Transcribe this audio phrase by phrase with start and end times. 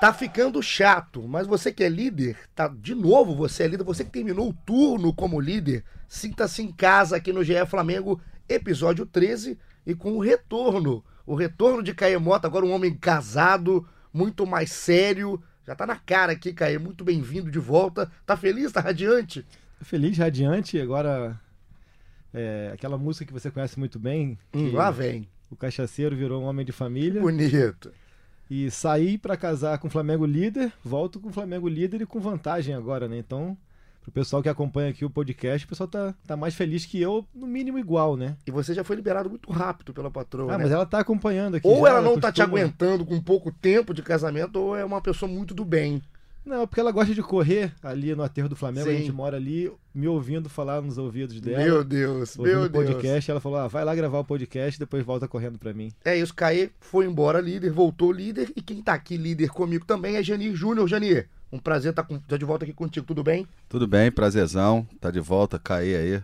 [0.00, 4.04] Tá ficando chato, mas você que é líder, tá de novo você é líder, você
[4.04, 9.58] que terminou o turno como líder, sinta-se em casa aqui no GE Flamengo, episódio 13,
[9.84, 13.84] e com o retorno, o retorno de Caê Mota, agora um homem casado,
[14.14, 18.70] muito mais sério, já tá na cara aqui, Caê, muito bem-vindo de volta, tá feliz,
[18.70, 19.44] tá radiante?
[19.82, 21.40] Feliz, radiante, agora
[22.32, 24.38] é, aquela música que você conhece muito bem.
[24.54, 25.28] Hum, lá vem.
[25.50, 27.20] O cachaceiro virou um homem de família.
[27.20, 27.90] Bonito.
[28.50, 32.18] E saí para casar com o Flamengo líder, volto com o Flamengo líder e com
[32.18, 33.18] vantagem agora, né?
[33.18, 33.56] Então,
[34.02, 37.26] pro pessoal que acompanha aqui o podcast, o pessoal tá, tá mais feliz que eu,
[37.34, 38.36] no mínimo igual, né?
[38.46, 40.64] E você já foi liberado muito rápido pela patroa, Ah, né?
[40.64, 41.66] mas ela tá acompanhando aqui.
[41.68, 45.02] Ou já, ela não tá te aguentando com pouco tempo de casamento, ou é uma
[45.02, 46.02] pessoa muito do bem.
[46.48, 48.98] Não, porque ela gosta de correr ali no aterro do Flamengo, a Sim.
[48.98, 51.62] gente mora ali, me ouvindo falar nos ouvidos dela.
[51.62, 52.86] Meu Deus, meu o Deus.
[52.86, 55.92] podcast, ela falou: ah, vai lá gravar o podcast, depois volta correndo pra mim.
[56.04, 60.16] É isso, Caê foi embora líder, voltou líder, e quem tá aqui líder comigo também
[60.16, 60.88] é Janir Júnior.
[60.88, 63.46] Janir, um prazer estar com, tá de volta aqui contigo, tudo bem?
[63.68, 64.86] Tudo bem, prazerzão.
[65.00, 66.22] Tá de volta, cair aí.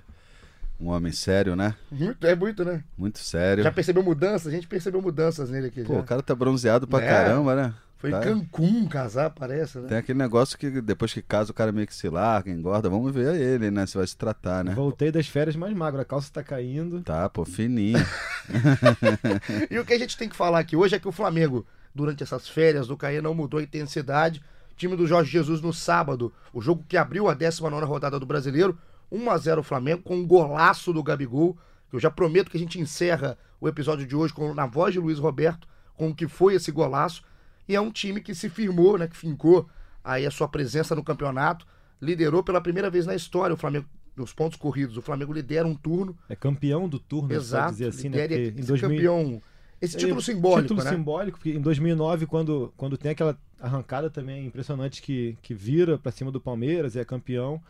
[0.80, 1.74] Um homem sério, né?
[1.90, 2.82] Muito, é muito, né?
[2.98, 3.62] Muito sério.
[3.62, 4.48] Já percebeu mudanças?
[4.48, 6.00] A gente percebeu mudanças nele aqui Pô, já.
[6.00, 7.08] o cara tá bronzeado pra É.
[7.08, 7.74] caramba, né?
[8.04, 8.18] Foi Tá.
[8.18, 9.88] em Cancún casar, parece, né?
[9.88, 12.90] Tem aquele negócio que depois que casa o cara meio que se larga, engorda.
[12.90, 13.86] Vamos ver ele, né?
[13.86, 14.74] Se vai se tratar, né?
[14.74, 17.00] Voltei das férias mais magro, a calça tá caindo.
[17.00, 17.98] Tá, pô, fininho.
[19.70, 22.22] E o que a gente tem que falar aqui hoje é que o Flamengo, durante
[22.22, 24.42] essas férias do Caê, não mudou a intensidade.
[24.76, 28.76] Time do Jorge Jesus no sábado, o jogo que abriu a 19 rodada do Brasileiro,
[29.10, 31.56] 1x0 Flamengo, com um golaço do Gabigol.
[31.92, 35.00] Eu já prometo que a gente encerra o episódio de hoje com, na voz de
[35.00, 37.22] Luiz Roberto, com o que foi esse golaço.
[37.68, 39.68] E é um time que se firmou, né, que fincou
[40.02, 41.66] aí a sua presença no campeonato,
[42.00, 43.86] liderou pela primeira vez na história o Flamengo
[44.16, 44.96] nos pontos corridos.
[44.96, 48.28] O Flamengo lidera um turno, É campeão do turno, exato, dizer assim, né?
[48.28, 48.90] Porque esse em 2000...
[48.90, 49.42] campeão.
[49.80, 50.90] Esse título simbólico, título né?
[50.90, 56.12] simbólico, porque em 2009, quando, quando tem aquela arrancada também impressionante que, que vira pra
[56.12, 57.60] cima do Palmeiras e é campeão.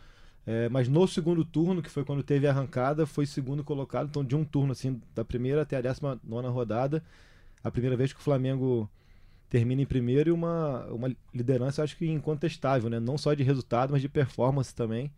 [0.47, 4.07] É, mas no segundo turno, que foi quando teve a arrancada, foi segundo colocado.
[4.07, 7.03] Então, de um turno, assim, da primeira até a 19 rodada,
[7.63, 8.89] a primeira vez que o Flamengo
[9.49, 12.99] termina em primeiro e uma, uma liderança, acho que incontestável, né?
[12.99, 15.11] Não só de resultado, mas de performance também.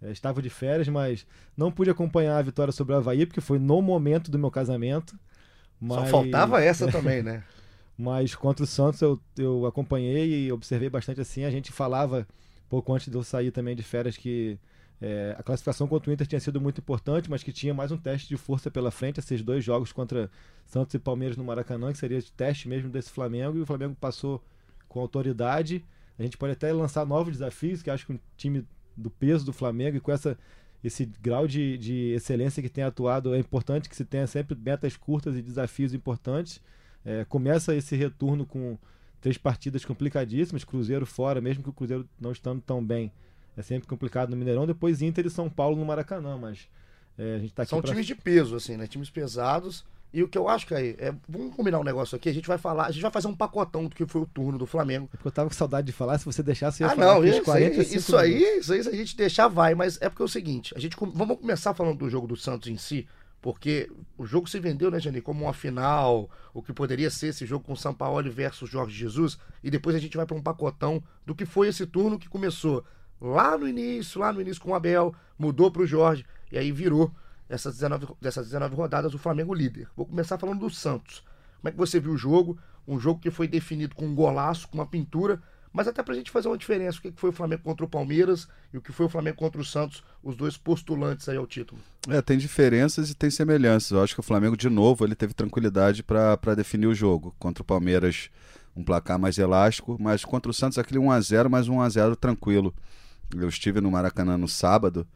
[0.00, 3.58] É, estava de férias, mas não pude acompanhar a vitória sobre o Havaí, porque foi
[3.58, 5.12] no momento do meu casamento.
[5.12, 7.42] Só Mas- faltava essa também, né?
[7.96, 11.44] mas contra o Santos eu, eu acompanhei e observei bastante assim.
[11.44, 12.26] A gente falava
[12.68, 14.56] pouco antes de eu sair também de férias que
[15.00, 17.96] é, a classificação contra o Inter tinha sido muito importante, mas que tinha mais um
[17.96, 20.30] teste de força pela frente, esses dois jogos contra
[20.68, 23.96] Santos e Palmeiras no Maracanã, que seria de teste mesmo desse Flamengo, e o Flamengo
[23.98, 24.44] passou
[24.86, 25.82] com autoridade.
[26.18, 29.52] A gente pode até lançar novos desafios, que acho que um time do peso do
[29.52, 30.36] Flamengo e com essa
[30.84, 34.96] esse grau de, de excelência que tem atuado é importante que se tenha sempre metas
[34.96, 36.60] curtas e desafios importantes.
[37.04, 38.78] É, começa esse retorno com
[39.20, 43.10] três partidas complicadíssimas, Cruzeiro fora, mesmo que o Cruzeiro não estando tão bem,
[43.56, 44.66] é sempre complicado no Mineirão.
[44.66, 46.68] Depois Inter e São Paulo no Maracanã, mas
[47.18, 48.86] é, a gente tá aqui São pra- times de peso, assim, né?
[48.86, 49.84] Times pesados.
[50.12, 51.14] E o que eu acho que aí é.
[51.28, 52.28] Vamos combinar um negócio aqui.
[52.28, 52.86] A gente vai falar.
[52.86, 55.06] A gente vai fazer um pacotão do que foi o turno do Flamengo.
[55.12, 57.14] É porque eu tava com saudade de falar, se você deixasse eu ia Ah, falar
[57.14, 59.74] não, isso, 45 aí, isso aí, isso aí, se a gente deixar, vai.
[59.74, 62.68] Mas é porque é o seguinte: a gente vamos começar falando do jogo do Santos
[62.68, 63.06] em si,
[63.42, 67.44] porque o jogo se vendeu, né, Jani, como uma final, o que poderia ser esse
[67.44, 71.02] jogo com São Paulo versus Jorge Jesus, e depois a gente vai para um pacotão
[71.26, 72.82] do que foi esse turno que começou
[73.20, 76.72] lá no início, lá no início com o Abel, mudou para o Jorge, e aí
[76.72, 77.12] virou
[77.48, 79.88] essas 19, dessas 19 rodadas o Flamengo líder.
[79.96, 81.24] Vou começar falando do Santos.
[81.60, 82.58] Como é que você viu o jogo?
[82.86, 85.42] Um jogo que foi definido com um golaço, com uma pintura,
[85.72, 88.48] mas até pra gente fazer uma diferença, o que foi o Flamengo contra o Palmeiras
[88.72, 91.80] e o que foi o Flamengo contra o Santos, os dois postulantes aí ao título.
[92.08, 93.90] É, tem diferenças e tem semelhanças.
[93.90, 97.34] Eu acho que o Flamengo, de novo, ele teve tranquilidade pra definir o jogo.
[97.38, 98.30] Contra o Palmeiras,
[98.74, 102.74] um placar mais elástico, mas contra o Santos, aquele 1x0, mas 1x0 tranquilo.
[103.36, 105.06] Eu estive no Maracanã no sábado,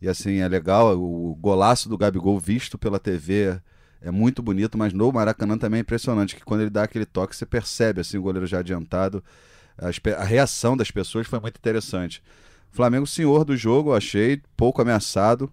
[0.00, 3.60] e assim, é legal, o golaço do Gabigol visto pela TV
[4.00, 7.34] é muito bonito, mas no Maracanã também é impressionante, que quando ele dá aquele toque,
[7.34, 9.24] você percebe, assim, o goleiro já adiantado,
[9.78, 12.22] a, reação das pessoas foi muito interessante.
[12.70, 15.50] Flamengo, senhor do jogo, achei, pouco ameaçado,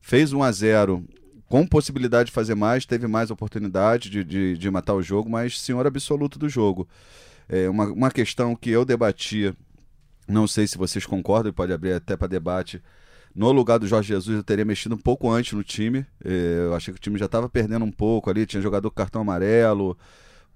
[0.00, 1.04] fez 1 a 0
[1.46, 5.60] com possibilidade de fazer mais, teve mais oportunidade de, de, de matar o jogo, mas
[5.60, 6.88] senhor absoluto do jogo.
[7.48, 9.54] É uma, uma questão que eu debatia
[10.28, 12.80] Não sei se vocês concordam, pode abrir até para debate.
[13.34, 16.04] No lugar do Jorge Jesus, eu teria mexido um pouco antes no time.
[16.24, 18.96] Eh, Eu achei que o time já estava perdendo um pouco ali, tinha jogador com
[18.96, 19.96] cartão amarelo,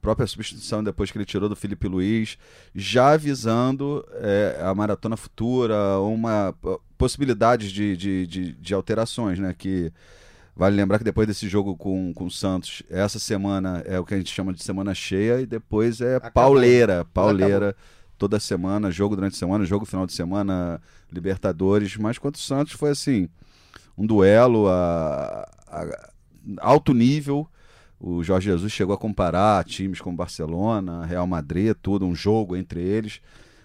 [0.02, 2.36] própria substituição depois que ele tirou do Felipe Luiz,
[2.74, 6.54] já visando eh, a maratona futura, uma
[6.98, 9.54] possibilidades de, de, de, de alterações, né?
[9.56, 9.92] Que
[10.56, 14.14] vale lembrar que depois desse jogo com, com o Santos, essa semana é o que
[14.14, 16.32] a gente chama de semana cheia e depois é Acabou.
[16.32, 17.76] pauleira, pauleira
[18.24, 20.80] toda semana, jogo durante a semana, jogo final de semana,
[21.12, 23.28] Libertadores, mas contra o Santos foi assim,
[23.98, 26.10] um duelo a, a
[26.58, 27.46] alto nível.
[28.00, 32.80] O Jorge Jesus chegou a comparar times como Barcelona, Real Madrid, tudo, um jogo entre
[32.80, 33.20] eles.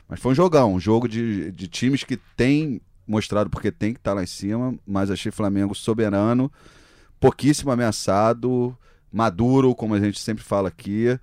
[0.10, 4.00] Mas foi um jogão, um jogo de, de times que tem mostrado porque tem que
[4.00, 6.52] estar lá em cima, mas achei Flamengo soberano,
[7.18, 8.78] pouquíssimo ameaçado,
[9.10, 11.18] maduro, como a gente sempre fala aqui.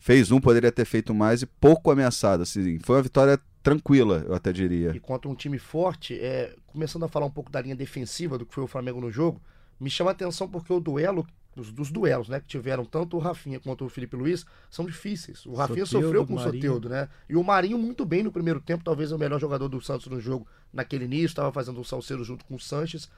[0.00, 2.42] Fez um, poderia ter feito mais e pouco ameaçado.
[2.42, 4.90] Assim, foi uma vitória tranquila, eu até diria.
[4.96, 8.46] E contra um time forte, é, começando a falar um pouco da linha defensiva do
[8.46, 9.40] que foi o Flamengo no jogo,
[9.78, 13.20] me chama a atenção porque o duelo, dos, dos duelos, né, que tiveram tanto o
[13.20, 15.44] Rafinha quanto o Felipe Luiz, são difíceis.
[15.44, 16.38] O Rafinha Soteldo, sofreu com o.
[16.38, 17.08] Soteudo, né?
[17.28, 20.18] E o Marinho muito bem no primeiro tempo, talvez o melhor jogador do Santos no
[20.20, 23.10] jogo naquele início, estava fazendo um salseiro junto com o Sanches.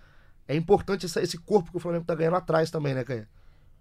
[0.49, 3.27] É importante essa- esse corpo que o Flamengo tá ganhando atrás também, né, Caio?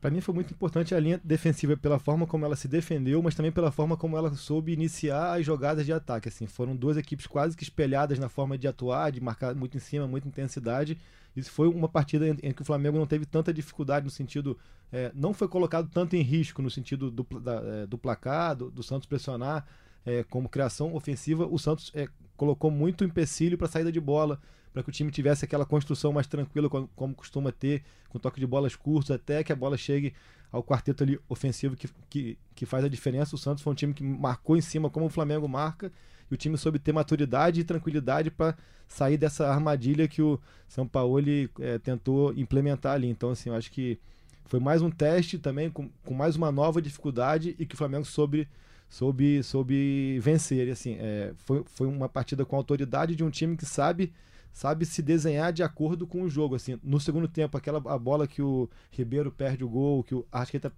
[0.01, 3.35] Pra mim foi muito importante a linha defensiva pela forma como ela se defendeu, mas
[3.35, 6.27] também pela forma como ela soube iniciar as jogadas de ataque.
[6.27, 9.79] Assim, foram duas equipes quase que espelhadas na forma de atuar, de marcar muito em
[9.79, 10.97] cima, muita intensidade.
[11.35, 14.57] Isso foi uma partida em, que o Flamengo não teve tanta dificuldade no sentido,
[14.91, 18.71] é, não foi colocado tanto em risco no sentido do, da- é, do placar, do,
[18.71, 19.65] do Santos pressionar,
[20.03, 21.45] é, como criação ofensiva.
[21.45, 24.41] O Santos é, colocou muito empecilho para saída de bola,
[24.73, 28.39] para que o time tivesse aquela construção mais tranquila, como, como costuma ter, com toque
[28.39, 30.13] de bolas curtos, até que a bola chegue
[30.51, 33.35] ao quarteto ali ofensivo que, que, que faz a diferença.
[33.35, 35.91] O Santos foi um time que marcou em cima como o Flamengo marca,
[36.29, 38.55] e o time soube ter maturidade e tranquilidade para
[38.87, 41.19] sair dessa armadilha que o São Paulo
[41.59, 43.07] é, tentou implementar ali.
[43.07, 43.99] Então, assim, eu acho que
[44.45, 48.05] foi mais um teste também, com, com mais uma nova dificuldade e que o Flamengo
[48.05, 48.47] soube,
[48.89, 50.67] soube, soube vencer.
[50.67, 54.11] E, assim, é, foi, foi uma partida com autoridade de um time que sabe
[54.53, 56.55] sabe se desenhar de acordo com o jogo.
[56.55, 60.25] Assim, no segundo tempo, aquela a bola que o Ribeiro perde o gol, que o
[60.31, 60.71] Arrascaeta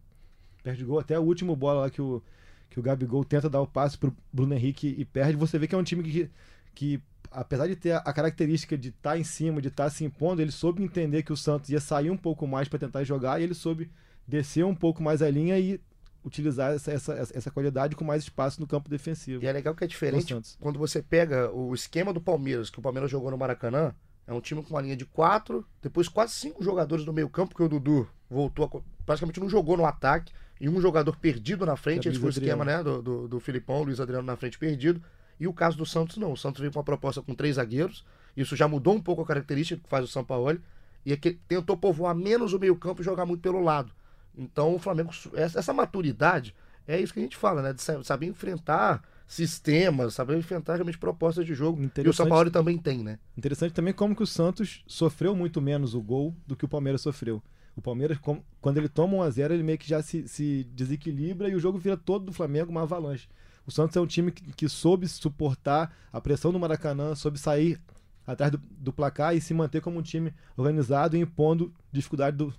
[0.63, 2.21] perde o gol, até a última bola lá que o,
[2.69, 5.75] que o Gabigol tenta dar o passe pro Bruno Henrique e perde, você vê que
[5.75, 6.29] é um time que,
[6.73, 10.51] que apesar de ter a, característica de estar em cima, de estar se impondo, ele
[10.51, 13.53] soube entender que o Santos ia sair um pouco mais para tentar jogar e ele
[13.53, 13.89] soube
[14.27, 15.81] descer um pouco mais a linha e
[16.23, 19.43] utilizar essa, essa, essa qualidade com mais espaço no campo defensivo.
[19.43, 22.81] E é legal que é diferente quando você pega o esquema do Palmeiras, que o
[22.81, 23.93] Palmeiras jogou no Maracanã,
[24.25, 27.49] é um time com uma linha de quatro, depois quase cinco jogadores no meio campo,
[27.49, 30.31] porque o Dudu voltou, a praticamente não jogou no ataque,
[30.61, 33.39] e um jogador perdido na frente, É, esse foi o esquema né, do, do, do
[33.39, 35.03] Filipão, Luiz Adriano na frente perdido,
[35.39, 38.05] e o caso do Santos não, o Santos veio com uma proposta com três zagueiros,
[38.35, 40.61] isso já mudou um pouco a característica que faz o Sampaoli,
[41.05, 43.91] e é que tentou povoar menos o meio campo e jogar muito pelo lado.
[44.37, 46.53] Então o Flamengo, essa maturidade,
[46.87, 50.97] é isso que a gente fala, né, de sa- saber enfrentar sistemas, saber enfrentar realmente
[50.97, 52.17] propostas de jogo, e o Interessante.
[52.17, 53.17] Sampaoli também tem, né?
[53.37, 57.01] Interessante também como que o Santos sofreu muito menos o gol do que o Palmeiras
[57.01, 57.41] sofreu.
[57.75, 58.19] O Palmeiras,
[58.61, 61.59] quando ele toma 1 a 0 ele meio que já se, se desequilibra e o
[61.59, 63.27] jogo vira todo do Flamengo uma avalanche.
[63.65, 67.79] O Santos é um time que, que soube suportar a pressão do Maracanã, soube sair
[68.25, 72.53] atrás do, do placar e se manter como um time organizado e impondo dificuldade do-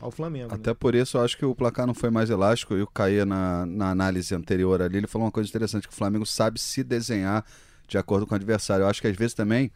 [0.00, 0.48] ao Flamengo.
[0.48, 0.54] né?
[0.54, 2.74] Até por isso eu acho que o placar não foi mais elástico.
[2.74, 5.96] E o Caia, na, na análise anterior ali, ele falou uma coisa interessante: que o
[5.96, 7.44] Flamengo sabe se desenhar
[7.88, 8.84] de acordo com o adversário.
[8.84, 9.72] Eu acho que às vezes também,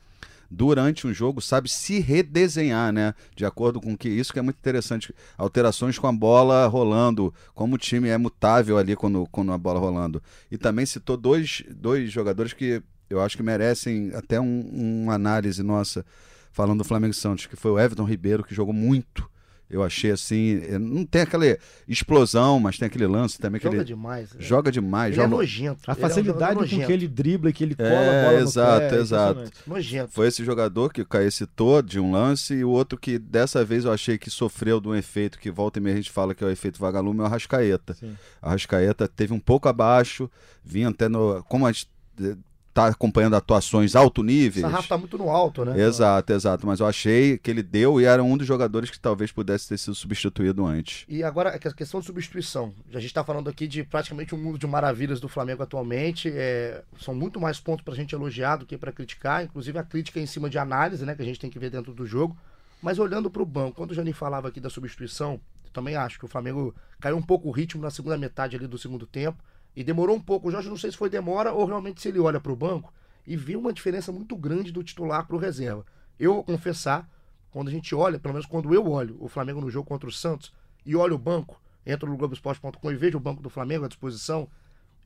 [0.50, 3.12] durante um jogo, sabe se redesenhar, né?
[3.34, 4.08] De acordo com que.
[4.08, 5.12] Isso que é muito interessante.
[5.36, 9.80] Alterações com a bola rolando, como o time é mutável ali quando, quando a bola
[9.80, 10.22] rolando.
[10.50, 14.60] E também citou dois, dois jogadores que eu acho que merecem até um,
[15.04, 16.04] uma análise nossa
[16.52, 19.28] falando do Flamengo Santos, que foi o Everton Ribeiro, que jogou muito.
[19.68, 21.44] Eu achei assim, eh, não tem aquela
[21.88, 24.30] explosão, mas tem aquele lance também que Joga ele demais.
[24.32, 24.36] né?
[24.38, 25.80] joga demais, Ele é joga nojento.
[25.86, 28.24] A ele é um facilidade com que ele dribla e que ele cola É, a
[28.26, 29.30] bola no exato, pé, é exato.
[29.40, 29.68] impressionante.
[29.68, 30.12] Nojento.
[30.12, 33.64] Foi esse jogador que o Caê citou de um lance e o outro que dessa
[33.64, 36.34] vez eu achei que sofreu de um efeito que volta e meia a gente fala
[36.34, 37.94] que é o efeito vagalume, é o Arrascaeta.
[37.94, 38.14] Sim.
[38.42, 40.30] A Arrascaeta teve um pouco abaixo,
[40.62, 41.42] vinha até no.
[41.48, 41.88] Como a gente
[42.22, 42.36] eh,
[42.74, 44.62] tá acompanhando atuações alto O níveis.
[44.62, 45.80] sarrafo tá muito no alto, né?
[45.80, 46.66] Exato, exato.
[46.66, 49.78] Mas eu achei que ele deu e era um dos jogadores que talvez pudesse ter
[49.78, 51.04] sido substituído antes.
[51.08, 52.74] E agora, a questão de substituição.
[52.90, 56.28] A gente está falando aqui de praticamente um mundo de maravilhas do Flamengo atualmente.
[56.34, 59.44] É, são muito mais pontos para a gente elogiar do que para criticar.
[59.44, 61.14] Inclusive a crítica é em cima de análise, né?
[61.14, 62.36] Que a gente tem que ver dentro do jogo.
[62.82, 66.18] Mas olhando para o banco, quando o Jani falava aqui da substituição, eu também acho
[66.18, 69.38] que o Flamengo caiu um pouco o ritmo na segunda metade ali do segundo tempo.
[69.76, 70.48] E demorou um pouco.
[70.48, 72.92] O Jorge não sei se foi demora ou realmente se ele olha para o banco
[73.26, 75.84] e vê uma diferença muito grande do titular para o reserva.
[76.18, 77.08] Eu vou confessar,
[77.50, 80.12] quando a gente olha, pelo menos quando eu olho o Flamengo no jogo contra o
[80.12, 80.52] Santos
[80.84, 84.48] e olho o banco, entro no Globoesporte.com e vejo o banco do Flamengo à disposição,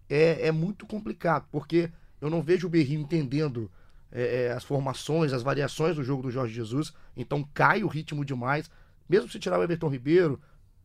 [0.08, 3.70] é, é muito complicado, porque eu não vejo o Berrio entendendo
[4.10, 8.25] é, é, as formações, as variações do jogo do Jorge Jesus, então cai o ritmo
[8.25, 8.70] demais.
[9.08, 10.40] Mesmo se tirar o Everton Ribeiro,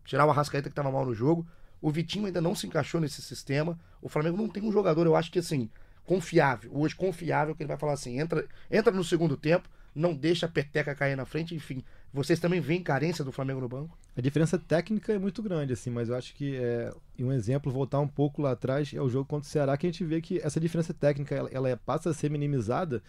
[0.05, 1.45] tirar o Arrascaeta que estava mal no jogo,
[1.83, 3.77] o Vitinho ainda não se encaixou nesse sistema.
[4.01, 5.69] O Flamengo não tem um jogador, eu acho que assim,
[6.05, 10.45] confiável, hoje confiável, que ele vai falar assim: entra, entra no segundo tempo, não deixa
[10.45, 11.83] a peteca cair na frente, enfim.
[12.13, 13.97] Vocês também veem carência do Flamengo no banco?
[14.15, 17.99] A diferença técnica é muito grande, assim, mas eu acho que é, um exemplo, voltar
[17.99, 20.39] um pouco lá atrás, é o jogo contra o Ceará, que a gente vê que
[20.39, 23.03] essa diferença técnica ela, ela passa a ser minimizada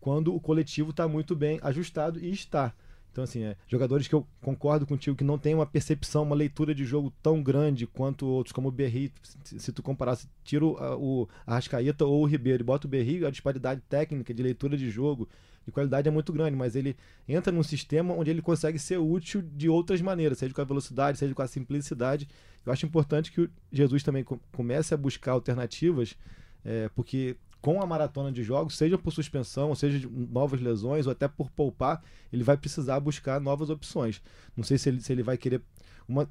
[0.00, 2.74] quando o coletivo está muito bem ajustado e está.
[3.12, 6.74] Então, assim, é, jogadores que eu concordo contigo que não tem uma percepção, uma leitura
[6.74, 9.12] de jogo tão grande quanto outros, como o Berri,
[9.44, 13.30] se, se tu comparasse, tira o, Arrascaeta ou o Ribeiro e bota o Berri, a
[13.30, 15.28] disparidade técnica de leitura de jogo,
[15.66, 16.96] de qualidade é muito grande, mas ele
[17.28, 21.18] entra num sistema onde ele consegue ser útil de outras maneiras, seja com a velocidade,
[21.18, 22.26] seja com a simplicidade.
[22.64, 26.16] Eu acho importante que o Jesus também comece a buscar alternativas,
[26.64, 31.28] é, porque com a maratona de jogos, seja por suspensão, seja novas lesões, ou até
[31.28, 32.02] por poupar,
[32.32, 34.20] ele vai precisar buscar novas opções.
[34.56, 35.62] Não sei se ele, se ele vai querer.
[36.08, 36.28] Uma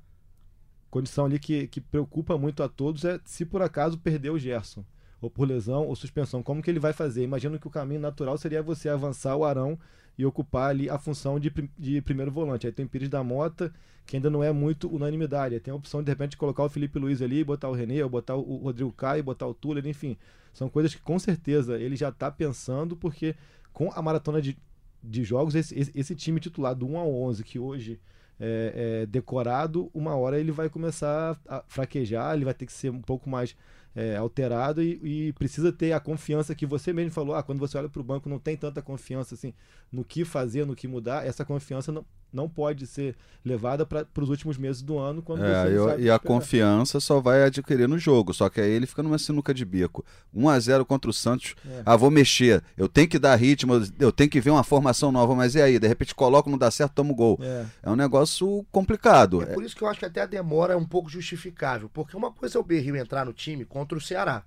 [0.89, 4.83] condição ali que, que preocupa muito a todos é se por acaso perder o Gerson,
[5.21, 6.41] ou por lesão ou suspensão.
[6.41, 7.23] Como que ele vai fazer?
[7.23, 9.77] Imagino que o caminho natural seria você avançar o Arão
[10.17, 12.65] e ocupar ali a função de, de primeiro volante.
[12.65, 13.71] Aí tem Pires da Mota,
[14.05, 15.53] que ainda não é muito unanimidade.
[15.53, 18.03] Aí tem a opção de, de repente, colocar o Felipe Luiz ali, botar o René,
[18.03, 20.17] ou botar o Rodrigo Caio, botar o Túlio, enfim.
[20.53, 23.35] São coisas que com certeza ele já está pensando, porque
[23.71, 24.57] com a maratona de,
[25.03, 27.99] de jogos, esse, esse, esse time titular do 1 ao 11, que hoje
[28.39, 32.89] é, é, decorado, uma hora ele vai começar a fraquejar, ele vai ter que ser
[32.89, 33.55] um pouco mais
[33.95, 37.35] é, alterado e, e, precisa ter a confiança que você mesmo falou.
[37.35, 39.53] Ah, quando você olha para o banco, não tem tanta confiança assim
[39.91, 41.25] no que fazer, no que mudar.
[41.25, 45.21] Essa confiança não, não pode ser levada para os últimos meses do ano.
[45.21, 48.33] quando é, você eu, E a confiança só vai adquirir no jogo.
[48.33, 50.05] Só que aí ele fica numa sinuca de bico.
[50.33, 51.55] 1 a 0 contra o Santos.
[51.67, 51.81] É.
[51.85, 52.63] Ah, vou mexer.
[52.77, 55.35] Eu tenho que dar ritmo, eu tenho que ver uma formação nova.
[55.35, 55.79] Mas e aí?
[55.79, 57.39] De repente coloco, não dá certo, toma o gol.
[57.41, 59.41] É, é um negócio complicado.
[59.41, 61.89] É por isso que eu acho que até a demora é um pouco justificável.
[61.91, 64.43] Porque uma coisa é o Berril entrar no time contra o Ceará.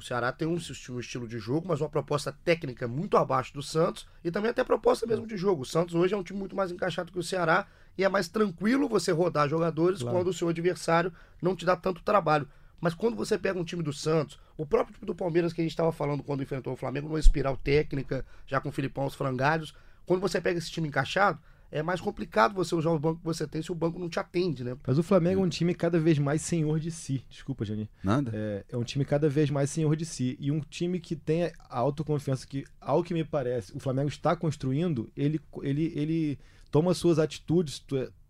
[0.00, 3.62] O Ceará tem um, um, estilo de jogo, mas uma proposta técnica muito abaixo do
[3.62, 5.60] Santos e também até proposta mesmo de jogo.
[5.60, 7.66] O Santos hoje é um time muito mais encaixado que o Ceará
[7.98, 10.16] e é mais tranquilo você rodar jogadores claro.
[10.16, 12.48] quando o seu adversário não te dá tanto trabalho.
[12.80, 15.64] Mas quando você pega um time do Santos, o próprio time do Palmeiras que a
[15.64, 19.14] gente estava falando quando enfrentou o Flamengo, numa espiral técnica, já com o Filipão os
[19.14, 19.74] frangalhos,
[20.06, 21.38] quando você pega esse time encaixado,
[21.70, 24.18] é mais complicado você usar o banco que você tem se o banco não te
[24.18, 24.76] atende, né?
[24.86, 27.24] Mas o Flamengo é um time cada vez mais senhor de si.
[27.28, 27.88] Desculpa, Jani.
[28.02, 28.32] Nada.
[28.34, 30.36] É, é um time cada vez mais senhor de si.
[30.40, 34.34] E um time que tem a autoconfiança que, ao que me parece, o Flamengo está
[34.34, 36.38] construindo, ele, ele, ele
[36.70, 37.84] toma suas atitudes,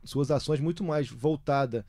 [0.04, 1.86] suas ações muito mais voltada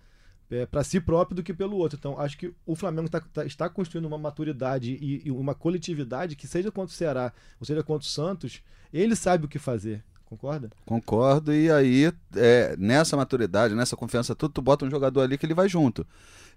[0.50, 1.98] é, para si próprio do que pelo outro.
[1.98, 6.36] Então, acho que o Flamengo tá, tá, está construindo uma maturidade e, e, uma coletividade
[6.36, 10.04] que, seja contra o Ceará ou seja contra o Santos, ele sabe o que fazer.
[10.32, 10.70] Concorda?
[10.86, 15.46] Concordo, e aí, é, nessa maturidade, nessa confiança, tudo, tu bota um jogador ali que
[15.46, 16.08] ele vai junto.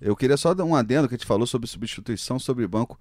[0.00, 2.96] Eu queria só dar um adendo que a gente falou sobre substituição, sobre banco.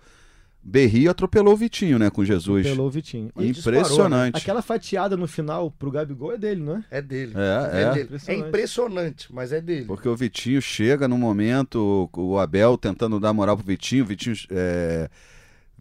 [0.64, 2.66] Berrio atropelou o Vitinho, né, com Jesus.
[2.66, 3.28] Atropelou o Vitinho.
[3.38, 3.84] Impressionante.
[3.84, 4.32] Disparou, né?
[4.34, 6.86] Aquela fatiada no final pro Gabigol é dele, não é?
[6.90, 7.34] É dele.
[7.36, 7.82] É, é.
[7.84, 8.18] é, dele.
[8.26, 9.86] é impressionante, mas é dele.
[9.86, 14.36] Porque o Vitinho chega no momento, o Abel tentando dar moral pro Vitinho, o Vitinho
[14.50, 15.08] é,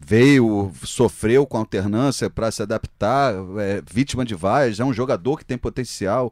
[0.05, 5.45] veio, sofreu com alternância para se adaptar, é, vítima de vaias, é um jogador que
[5.45, 6.31] tem potencial.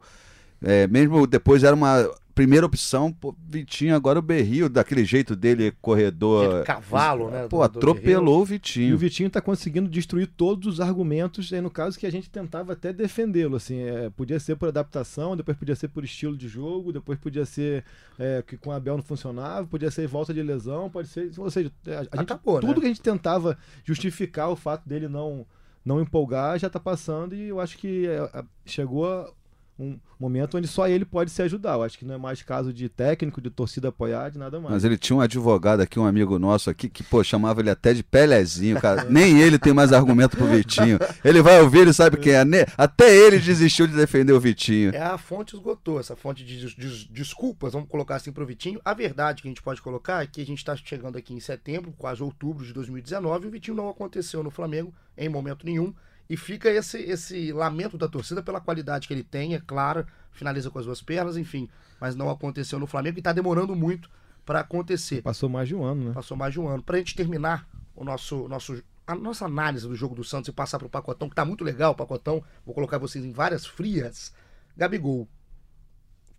[0.64, 5.72] É, mesmo depois era uma primeira opção, pô, Vitinho, agora o Berrio, daquele jeito dele,
[5.80, 6.46] corredor.
[6.46, 7.46] Aquele cavalo, né?
[7.48, 8.90] Pô, do, atropelou do o Vitinho.
[8.90, 12.30] E o Vitinho tá conseguindo destruir todos os argumentos, aí no caso que a gente
[12.30, 16.48] tentava até defendê-lo, assim, é, podia ser por adaptação, depois podia ser por estilo de
[16.48, 17.84] jogo, depois podia ser
[18.18, 21.50] é, que com a Abel não funcionava, podia ser volta de lesão, pode ser, ou
[21.50, 22.80] seja, a, a gente, Acabou, tudo né?
[22.80, 25.46] que a gente tentava justificar o fato dele não
[25.84, 29.34] não empolgar já tá passando e eu acho que é, chegou
[29.82, 31.74] um momento onde só ele pode se ajudar.
[31.74, 34.74] Eu acho que não é mais caso de técnico, de torcida apoiar, de nada mais.
[34.74, 37.92] Mas ele tinha um advogado aqui, um amigo nosso aqui, que, pô, chamava ele até
[37.92, 39.04] de Pelezinho, cara.
[39.10, 40.98] Nem ele tem mais argumento pro Vitinho.
[41.24, 42.42] Ele vai ouvir, ele sabe quem é.
[42.78, 44.94] Até ele desistiu de defender o Vitinho.
[44.94, 48.80] É a fonte esgotou, essa fonte de, de desculpas, vamos colocar assim pro Vitinho.
[48.84, 51.40] A verdade que a gente pode colocar é que a gente está chegando aqui em
[51.40, 55.92] setembro, quase outubro de 2019, e o Vitinho não aconteceu no Flamengo em momento nenhum.
[56.30, 60.70] E fica esse, esse lamento da torcida pela qualidade que ele tem, é claro, finaliza
[60.70, 61.68] com as duas pernas, enfim.
[62.00, 64.08] Mas não aconteceu no Flamengo e está demorando muito
[64.44, 65.22] para acontecer.
[65.22, 66.12] Passou mais de um ano, né?
[66.14, 66.82] Passou mais de um ano.
[66.82, 70.52] Para a gente terminar o nosso, nosso a nossa análise do jogo do Santos e
[70.52, 74.32] passar pro Pacotão, que tá muito legal, Pacotão, vou colocar vocês em várias frias.
[74.76, 75.28] Gabigol.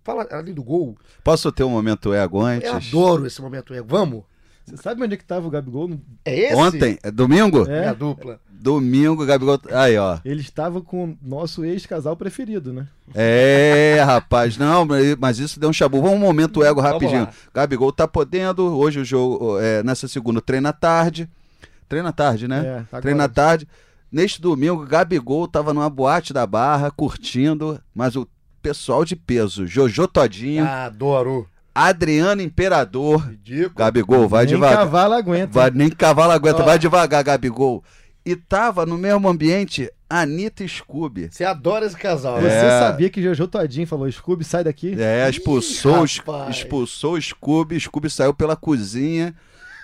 [0.03, 0.97] Fala além do gol.
[1.23, 2.67] Posso ter um momento ego antes?
[2.69, 3.73] Eu adoro esse momento.
[3.73, 3.87] ego.
[3.87, 4.23] Vamos?
[4.65, 5.87] Você sabe onde é que tava o Gabigol?
[5.89, 6.55] No- É esse?
[6.55, 7.65] Ontem, é domingo?
[7.69, 7.81] É.
[7.81, 8.39] Minha dupla.
[8.63, 9.59] Domingo, Gabigol.
[9.73, 10.19] Aí, ó.
[10.23, 12.87] Ele estava com o nosso ex-casal preferido, né?
[13.13, 14.87] É, rapaz, não,
[15.19, 16.01] mas isso deu um chabu.
[16.01, 17.27] Vamos um momento ego rapidinho.
[17.53, 18.63] Gabigol tá podendo.
[18.77, 21.29] Hoje o jogo, é, nessa segunda, treina à tarde.
[21.89, 22.85] Treina tarde, né?
[22.93, 23.67] É, treina tarde.
[24.09, 28.25] Neste domingo, Gabigol tava numa boate da Barra, curtindo, mas o
[28.61, 31.49] pessoal de peso, Jojo Todinho, Adoro.
[31.75, 33.27] Adriano Imperador.
[33.27, 33.75] Ridículo.
[33.75, 34.77] Gabigol, vai Nem devagar.
[34.77, 35.51] cavalo aguenta.
[35.51, 36.65] Vai, nem cavalo aguenta, Ó.
[36.65, 37.83] vai devagar, Gabigol.
[38.25, 41.29] E tava no mesmo ambiente Anitta e Scooby.
[41.31, 42.35] Você adora esse casal.
[42.35, 42.67] Você né?
[42.67, 42.79] É.
[42.79, 44.95] sabia que Jojo Todinho falou, Scooby, sai daqui?
[44.97, 49.35] É, expulsou, Ih, expulsou o Scooby, Scooby saiu pela cozinha.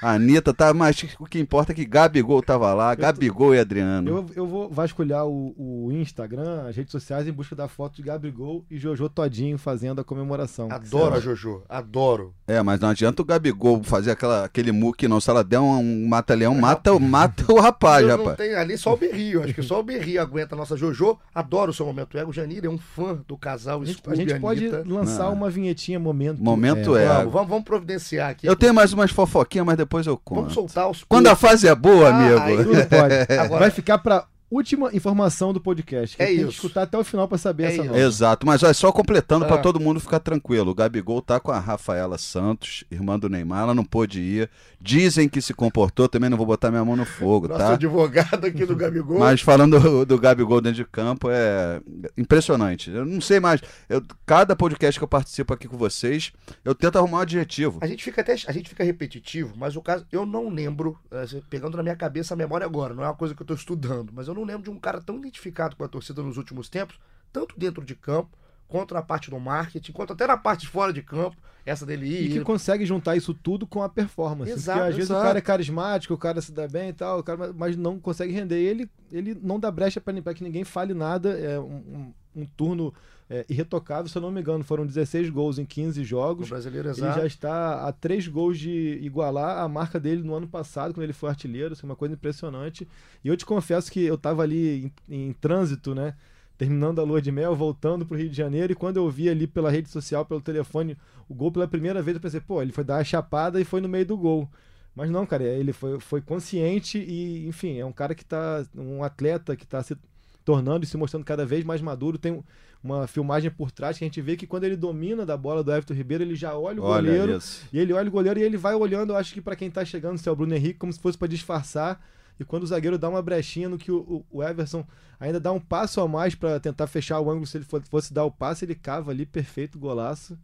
[0.01, 4.10] A Anitta tá, mas o que importa é que Gabigol tava lá, Gabigol e Adriano.
[4.10, 8.03] Eu, eu vou vasculhar o, o Instagram, as redes sociais, em busca da foto de
[8.03, 10.70] Gabigol e Jojo Todinho fazendo a comemoração.
[10.72, 11.63] Adoro a Jojo.
[11.68, 12.34] Adoro.
[12.48, 15.20] É, mas não adianta o Gabigol fazer aquela, aquele muque, não.
[15.20, 18.38] Se ela der um, um mata-leão, mata, mata o rapaz, Eu não rapaz.
[18.38, 19.44] tenho ali só o Berrio.
[19.44, 21.18] Acho que só o Berrio aguenta a nossa Jojo.
[21.36, 22.32] Adoro o seu momento ego.
[22.32, 25.34] Janir é um fã do casal A gente, a Scooby gente pode lançar Não.
[25.34, 26.41] uma vinhetinha momento.
[26.41, 27.06] Momento é.
[27.08, 28.48] Vamos, vamos, vamos providenciar aqui.
[28.48, 30.53] Eu tenho mais umas fofoquinhas, mas depois eu Vamos conto.
[30.53, 32.39] soltar os Quando a fase é boa, Ah, amigo.
[32.41, 33.13] aí- Tudo pode.
[33.39, 36.17] Agora- Vai ficar pra última informação do podcast.
[36.17, 36.51] que É tem que isso.
[36.51, 38.00] escutar até o final pra saber É essa nova.
[38.00, 39.60] Exato, mas olha, só completando pra Ah.
[39.60, 40.72] todo mundo ficar tranquilo.
[40.72, 44.50] O Gabigol tá com a Rafaela Santos, irmã do Neymar, ela não pôde ir.
[44.82, 47.74] Dizem que se comportou, também não vou botar minha mão no fogo, Nosso tá?
[47.74, 49.20] advogado aqui do Gabigol.
[49.20, 51.82] Mas falando do, do Gabigol dentro de campo, é
[52.18, 52.90] impressionante.
[52.90, 53.62] Eu não sei mais.
[53.90, 56.32] Eu, cada podcast que eu participo aqui com vocês,
[56.64, 57.80] eu tento arrumar um adjetivo.
[57.82, 61.26] A gente fica até a gente fica repetitivo, mas o caso eu não lembro, eh,
[61.50, 64.14] pegando na minha cabeça a memória agora, não é uma coisa que eu tô estudando,
[64.14, 66.98] mas eu não lembro de um cara tão identificado com a torcida nos últimos tempos,
[67.34, 68.30] tanto dentro de campo,
[68.70, 72.06] quanto na parte do marketing, quanto até na parte de fora de campo, essa dele
[72.08, 72.26] ir.
[72.26, 74.52] E que consegue juntar isso tudo com a performance.
[74.52, 75.20] Exato, Porque às vezes exato.
[75.22, 78.00] o cara é carismático, o cara se dá bem e tal, o cara, mas não
[78.00, 78.60] consegue render.
[78.62, 81.30] Ele, ele não dá brecha pra que ninguém fale nada.
[81.38, 82.93] É um, um- um turno
[83.28, 84.63] é, irretocável, se eu não me engano.
[84.63, 86.48] Foram 16 gols em 15 o jogos.
[86.48, 87.20] brasileiro Ele exato.
[87.20, 91.12] já está a três gols de igualar a marca dele no ano passado, quando ele
[91.13, 91.74] foi artilheiro.
[91.74, 92.88] Isso é uma coisa impressionante.
[93.24, 96.13] E eu te confesso que eu estava ali em, em trânsito, né?
[96.60, 98.74] Terminando a lua de mel, voltando para o Rio de Janeiro.
[98.74, 100.95] E quando eu vi ali pela rede social, pelo telefone,
[101.28, 103.80] o gol pela primeira vez, eu pensei, pô, ele foi dar a chapada e foi
[103.80, 104.48] no meio do gol.
[104.93, 108.65] Mas não, cara, ele foi, foi consciente e, enfim, é um cara que tá.
[108.76, 109.95] Um atleta que está se
[110.43, 112.17] tornando e se mostrando cada vez mais maduro.
[112.17, 112.43] Tem um-
[112.84, 115.72] uma filmagem por trás que a gente vê que quando ele domina da bola do
[115.72, 117.24] Everton Ribeiro, ele já olha o goleiro.
[117.24, 117.65] Olha isso.
[117.72, 119.86] E ele olha o goleiro e ele vai olhando, eu acho que pra quem tá
[119.86, 122.02] chegando, se é o Bruno Henrique, como se fosse pra disfarçar.
[122.39, 124.86] E quando o zagueiro dá uma brechinha no que o, o- Everson
[125.19, 128.13] ainda dá um passo a mais pra tentar fechar o ângulo, se ele fo- fosse
[128.13, 130.38] dar o passe, ele cava ali, perfeito, golaço.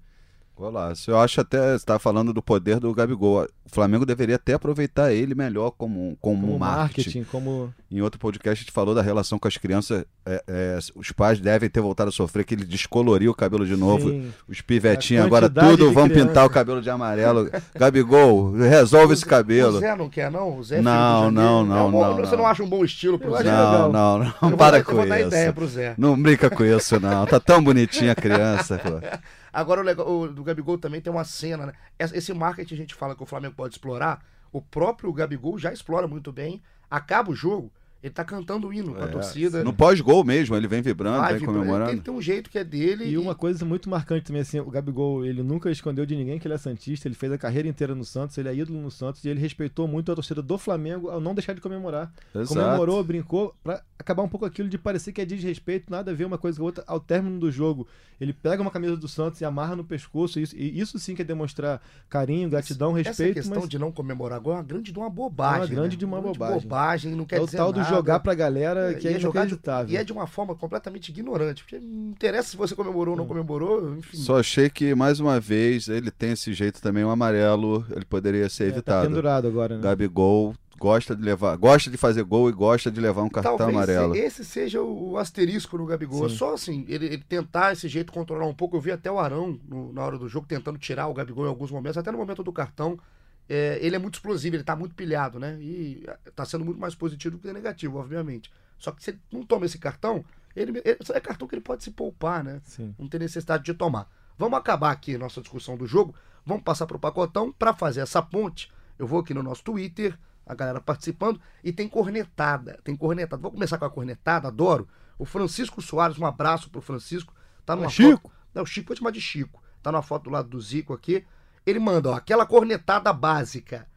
[0.55, 1.11] Golaço.
[1.11, 3.43] Eu acho até, você tá falando do poder do Gabigol.
[3.65, 7.19] O Flamengo deveria até aproveitar ele melhor como, como, Como marketing.
[7.19, 7.73] marketing, como.
[7.91, 10.05] Em outro podcast a gente falou da relação com as crianças.
[10.25, 13.75] É, é, os pais devem ter voltado a sofrer, que ele descoloriu o cabelo de
[13.75, 14.09] novo.
[14.09, 14.31] Sim.
[14.47, 16.27] Os pivetinhos agora tudo vão criança.
[16.27, 17.49] pintar o cabelo de amarelo.
[17.75, 19.79] Gabigol, resolve esse O cabelo.
[19.79, 20.57] Zé não quer, não?
[20.57, 22.37] O Zé é Não, não, não, É um bom- não, Você não.
[22.43, 23.43] não acha um bom estilo pro Zé?
[23.43, 24.25] Não, não, não.
[24.25, 25.27] Eu vou Para com vou dar isso.
[25.27, 25.95] ideia pro Zé.
[25.97, 27.25] Não brinca com isso, não.
[27.25, 28.77] Tá tão bonitinha a criança.
[28.79, 28.89] pô.
[29.55, 31.73] Agora o, legal, o do Gabigol também tem uma cena, né?
[31.97, 34.21] Esse marketing a gente fala que o Flamengo pode explorar.
[34.51, 36.61] O próprio Gabigol já explora muito bem.
[36.91, 37.71] Acaba o jogo,
[38.03, 39.63] ele tá cantando o hino com a É, torcida.
[39.63, 41.59] No pós-gol mesmo, ele vem vibrando, Vai vem vibrando.
[41.59, 41.91] comemorando.
[41.91, 43.05] Ele tem um jeito que é dele.
[43.09, 46.47] E uma coisa muito marcante também, assim, o Gabigol, ele nunca escondeu de ninguém que
[46.47, 49.23] ele é Santista, ele fez a carreira inteira no Santos, ele é ídolo no Santos,
[49.25, 52.13] e ele respeitou muito a torcida do Flamengo ao não deixar de comemorar.
[52.33, 52.49] Exato.
[52.59, 56.25] comemorou, brincou, pra acabar um pouco aquilo de parecer que é desrespeito, nada a ver
[56.25, 56.83] uma coisa com a outra.
[56.85, 57.87] Ao término do jogo,
[58.21, 61.21] ele pega uma camisa do Santos e amarra no pescoço, isso, e isso sim que
[61.23, 64.91] é demonstrar carinho, gratidão, Essa respeito, questão mas de não comemorar agora é uma grande
[64.91, 65.55] de uma bobagem.
[65.61, 65.99] É uma grande né?
[65.99, 66.61] de uma Grande bobagem.
[66.61, 67.84] bobagem, não quer é o dizer tal do nada.
[67.89, 69.93] Jogar pra galera que E é, jogar de- inacreditável.
[69.93, 71.63] E é de uma forma completamente ignorante.
[71.63, 74.17] Porque não interessa se você comemorou ou não comemorou, enfim.
[74.17, 78.49] Só achei que, mais uma vez, ele tem esse jeito também, o amarelo, ele poderia
[78.49, 79.07] ser É, tá evitado.
[79.07, 79.81] pendurado agora, né?
[79.83, 83.77] Gabigol gosta de levar, gosta de fazer gol e gosta de levar um cartão Talvez
[83.77, 84.13] amarelo.
[84.13, 86.29] esse seja o asterisco no Gabigol.
[86.29, 86.35] Sim.
[86.35, 88.75] Só assim, ele, ele tentar esse jeito controlar um pouco.
[88.75, 91.47] Eu vi até o Arão no- na hora do jogo tentando tirar o Gabigol em
[91.49, 92.99] alguns momentos, até no momento do cartão.
[93.47, 95.57] É, ele é muito explosivo, ele tá muito pilhado, né?
[95.61, 98.51] E é, tá sendo muito mais positivo do que negativo, obviamente.
[98.77, 101.83] Só que se ele não toma esse cartão, ele, ele- é cartão que ele pode
[101.83, 102.61] se poupar, né?
[102.63, 102.95] Sim.
[102.97, 104.09] não tem necessidade de tomar.
[104.37, 106.13] Vamos acabar aqui nossa discussão do jogo,
[106.45, 108.71] vamos passar para o pacotão para fazer essa ponte.
[108.97, 111.39] Eu vou aqui no nosso Twitter, a galera participando.
[111.63, 113.41] E tem cornetada, tem cornetada.
[113.41, 114.87] Vou começar com a cornetada, adoro.
[115.17, 117.33] O Francisco Soares, um abraço pro Francisco.
[117.65, 118.29] Tá numa Chico?
[118.29, 118.31] Foto...
[118.53, 119.61] Não, o Chico pode chamar de Chico.
[119.81, 121.25] Tá numa foto do lado do Zico aqui.
[121.65, 123.87] Ele manda, ó, aquela cornetada básica.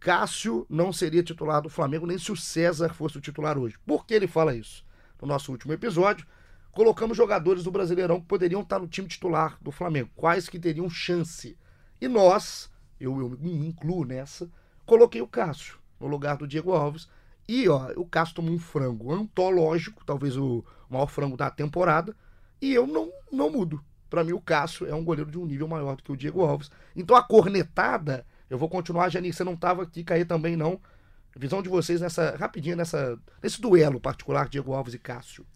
[0.00, 3.78] Cássio não seria titular do Flamengo nem se o César fosse o titular hoje.
[3.86, 4.84] Por que ele fala isso?
[5.20, 6.26] No nosso último episódio,
[6.72, 10.90] colocamos jogadores do Brasileirão que poderiam estar no time titular do Flamengo, quais que teriam
[10.90, 11.56] chance.
[12.00, 14.50] E nós, eu, eu me incluo nessa,
[14.84, 17.08] coloquei o Cássio no lugar do Diego Alves.
[17.46, 22.16] E ó, o Cássio tomou um frango antológico, talvez o maior frango da temporada,
[22.60, 23.84] e eu não, não mudo.
[24.12, 26.42] Para mim, o Cássio é um goleiro de um nível maior do que o Diego
[26.42, 26.70] Alves.
[26.94, 30.78] Então a cornetada, eu vou continuar, Jani, você não estava aqui, cair também não.
[31.34, 35.46] Visão de vocês nessa, rapidinho, nessa, nesse duelo particular, Diego Alves e Cássio.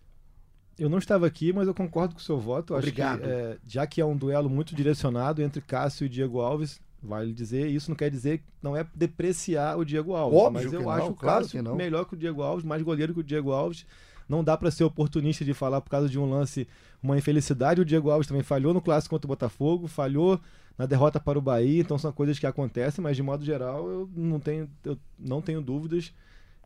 [0.79, 2.75] Eu não estava aqui, mas eu concordo com o seu voto.
[2.75, 3.21] Obrigado.
[3.21, 7.35] Que, é, já que é um duelo muito direcionado entre Cássio e Diego Alves, vale
[7.35, 10.39] dizer, isso não quer dizer que não é depreciar o Diego Alves.
[10.39, 11.77] Óbvio mas eu que acho não, o claro Cássio que não.
[11.77, 13.85] melhor que o Diego Alves, mais goleiro que o Diego Alves.
[14.29, 16.67] Não dá para ser oportunista de falar por causa de um lance,
[17.03, 17.81] uma infelicidade.
[17.81, 20.41] O Diego Alves também falhou no clássico contra o Botafogo, falhou
[20.77, 24.11] na derrota para o Bahia, então são coisas que acontecem, mas de modo geral eu
[24.15, 26.13] não tenho, eu não tenho dúvidas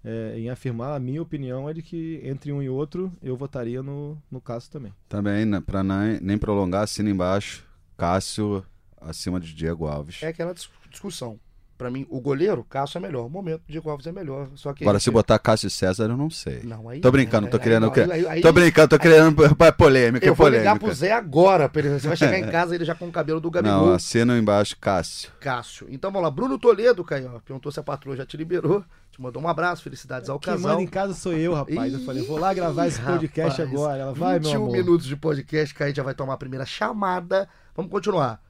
[0.02, 0.96] é, em afirmar.
[0.96, 4.70] A minha opinião é de que entre um e outro eu votaria no, no Cássio
[4.72, 4.92] também.
[5.08, 7.64] Também, né, pra nem, prolongar, assina embaixo.
[7.96, 8.64] Cássio
[9.00, 10.22] acima de Diego Alves.
[10.22, 11.38] É aquela dis- discussão.
[11.80, 13.24] Pra mim, o goleiro, Cássio é melhor.
[13.24, 14.48] O momento, Diego Alves é melhor.
[14.54, 16.60] Só que Agora, se botar Cássio e César, eu não sei.
[16.62, 20.34] Não, aí, Tô brincando, tô aí- aí- aí- Tô brincando, tô querendo pra polêmica, Eu
[20.34, 20.70] vou polêmica.
[20.74, 21.70] ligar pro Zé agora.
[21.70, 23.86] pra ele- Você vai chegar em casa ele já com o cabelo do Gabigol.
[23.86, 25.30] Não, assina embaixo, Cássio.
[25.40, 25.86] Cássio.
[25.90, 26.30] Então vamos lá.
[26.30, 28.84] Bruno Toledo, Caio, perguntou se a patroa já te liberou.
[29.10, 30.72] Te mandou um abraço, felicidades ao Quem casal.
[30.72, 31.92] manda em casa sou eu, rapaz.
[31.94, 34.02] eu falei, vou lá gravar esse podcast Rapaz, agora.
[34.02, 34.72] Ela vai, meu 21 amor.
[34.72, 37.48] minutos de podcast, Caio já vai tomar a primeira chamada.
[37.74, 38.40] Vamos continuar.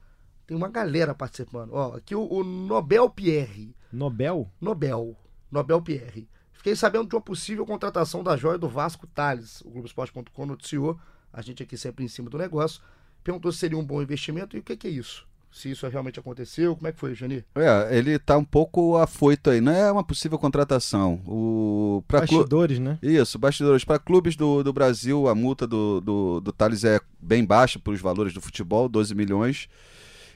[0.51, 1.69] Tem uma galera participando.
[1.71, 3.73] Ó, aqui o, o Nobel Pierre.
[3.89, 4.51] Nobel?
[4.59, 5.15] Nobel.
[5.49, 6.27] Nobel Pierre.
[6.51, 9.61] Fiquei sabendo de uma possível contratação da joia do Vasco Thales.
[9.61, 10.99] O Globoesporte.com noticiou.
[11.31, 12.81] A gente aqui sempre em cima do negócio.
[13.23, 15.25] Perguntou se seria um bom investimento e o que, que é isso?
[15.53, 17.45] Se isso realmente aconteceu, como é que foi, Jani?
[17.55, 19.61] É, ele tá um pouco afoito aí.
[19.61, 21.21] Não é uma possível contratação.
[21.25, 22.99] O, pra clu- Bastidores, né?
[23.01, 23.85] Isso, bastidores.
[23.85, 27.93] Para clubes do, do Brasil, a multa do, do, do Thales é bem baixa para
[27.93, 29.69] os valores do futebol, 12 milhões.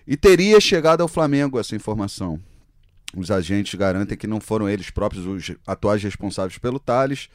[0.08, 2.40] E teria chegado ao Flamengo essa informação.
[3.16, 7.30] Os agentes garantem que não foram eles próprios os atuais responsáveis pelo Thales.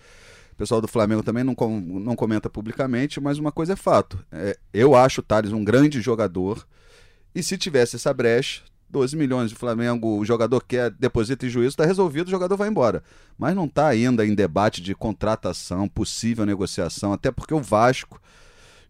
[0.52, 4.22] O pessoal do Flamengo também não, com- não comenta publicamente, mas uma coisa é fato.
[4.30, 6.66] É, eu acho o Thales um grande jogador.
[7.34, 11.68] E se tivesse essa brecha, 12 milhões de Flamengo, o jogador quer, deposita em juízo,
[11.70, 13.02] está resolvido, o jogador vai embora.
[13.38, 18.20] Mas não está ainda em debate de contratação, possível negociação, até porque o Vasco,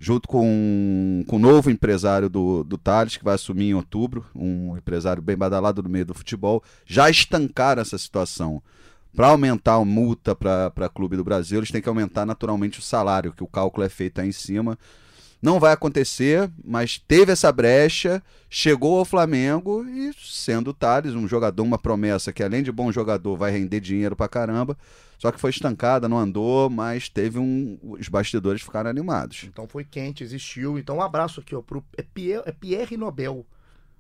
[0.01, 4.75] junto com, com o novo empresário do, do Thales, que vai assumir em outubro, um
[4.75, 8.63] empresário bem badalado no meio do futebol, já estancaram essa situação.
[9.15, 13.33] Para aumentar a multa para clube do Brasil, eles têm que aumentar naturalmente o salário,
[13.33, 14.79] que o cálculo é feito aí em cima.
[15.43, 21.27] Não vai acontecer, mas teve essa brecha, chegou ao Flamengo e, sendo o Thales, um
[21.27, 24.77] jogador, uma promessa que além de bom jogador vai render dinheiro pra caramba,
[25.19, 27.79] só que foi estancada, não andou, mas teve um.
[27.83, 29.45] Os bastidores ficaram animados.
[29.45, 30.79] Então foi quente, existiu.
[30.79, 33.45] Então um abraço aqui, ó, pro é Pierre, é Pierre Nobel.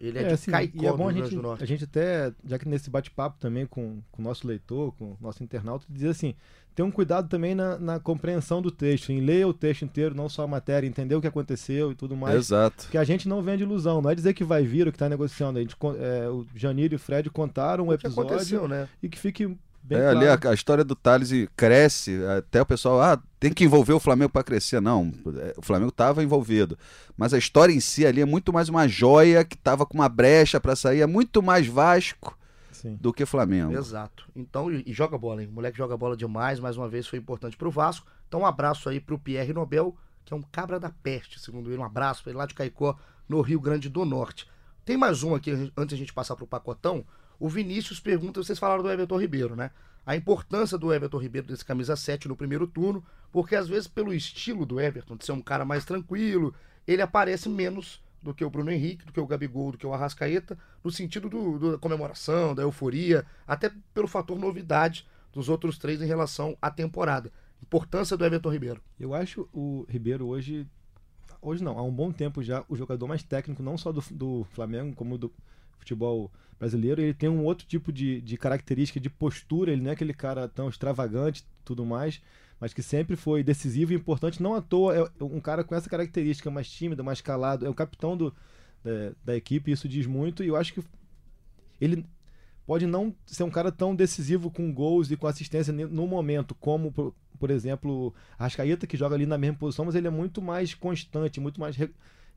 [0.00, 1.62] Ele é, de assim, Caicó, e é do bom a Rio Grande gente, do Norte.
[1.62, 5.44] a gente até, já que nesse bate-papo também com o nosso leitor, com o nosso
[5.44, 6.34] internauta, dizer assim,
[6.74, 10.28] ter um cuidado também na, na compreensão do texto, em ler o texto inteiro, não
[10.28, 12.36] só a matéria, entender o que aconteceu e tudo mais.
[12.36, 12.84] Exato.
[12.84, 15.08] Porque a gente não vende ilusão, não é dizer que vai vir o que está
[15.08, 15.58] negociando.
[15.58, 18.88] A gente, é, o Janir e o Fred contaram um O que episódio aconteceu, né?
[19.02, 20.18] e que fique bem É, claro.
[20.18, 24.00] ali a, a história do Thales cresce, até o pessoal, ah, tem que envolver o
[24.00, 24.80] Flamengo para crescer.
[24.80, 26.78] Não, é, o Flamengo estava envolvido.
[27.16, 30.08] Mas a história em si ali é muito mais uma joia que estava com uma
[30.08, 32.38] brecha para sair, é muito mais Vasco
[32.72, 32.96] Sim.
[33.00, 33.72] do que Flamengo.
[33.72, 34.26] Exato.
[34.34, 35.48] Então, e, e joga bola, hein?
[35.50, 38.06] O moleque joga bola demais, mais uma vez foi importante pro Vasco.
[38.28, 41.78] Então, um abraço aí pro Pierre Nobel, que é um cabra da peste, segundo ele.
[41.78, 42.96] Um abraço pra ele lá de Caicó,
[43.28, 44.48] no Rio Grande do Norte.
[44.84, 47.04] Tem mais um aqui, antes da gente passar pro pacotão.
[47.40, 49.70] O Vinícius pergunta, vocês falaram do Everton Ribeiro, né?
[50.06, 54.12] A importância do Everton Ribeiro desse camisa 7 no primeiro turno, porque às vezes pelo
[54.14, 56.54] estilo do Everton, de ser um cara mais tranquilo,
[56.86, 59.94] ele aparece menos do que o Bruno Henrique, do que o Gabigol, do que o
[59.94, 65.78] Arrascaeta, no sentido do, do- da comemoração, da euforia, até pelo fator novidade dos outros
[65.78, 67.32] três em relação à temporada.
[67.62, 68.82] Importância do Everton Ribeiro.
[68.98, 70.66] Eu acho o Ribeiro hoje,
[71.40, 74.44] hoje não, há um bom tempo já, o jogador mais técnico, não só do, do
[74.52, 75.32] Flamengo, como do
[75.80, 77.00] futebol brasileiro.
[77.00, 79.72] Ele tem um outro tipo de, de característica, de postura.
[79.72, 82.20] Ele não é aquele cara tão extravagante tudo mais,
[82.60, 84.42] mas que sempre foi decisivo e importante.
[84.42, 87.66] Não à toa, é um cara com essa característica mais tímido, mais calado.
[87.66, 88.34] É o capitão do,
[88.84, 90.44] da, da equipe, isso diz muito.
[90.44, 90.84] E eu acho que
[91.80, 92.04] ele
[92.66, 96.92] pode não ser um cara tão decisivo com gols e com assistência no momento, como,
[97.38, 100.72] por, exemplo, a Rascaeta, que joga ali na mesma posição, mas ele é muito mais
[100.72, 101.76] constante, muito mais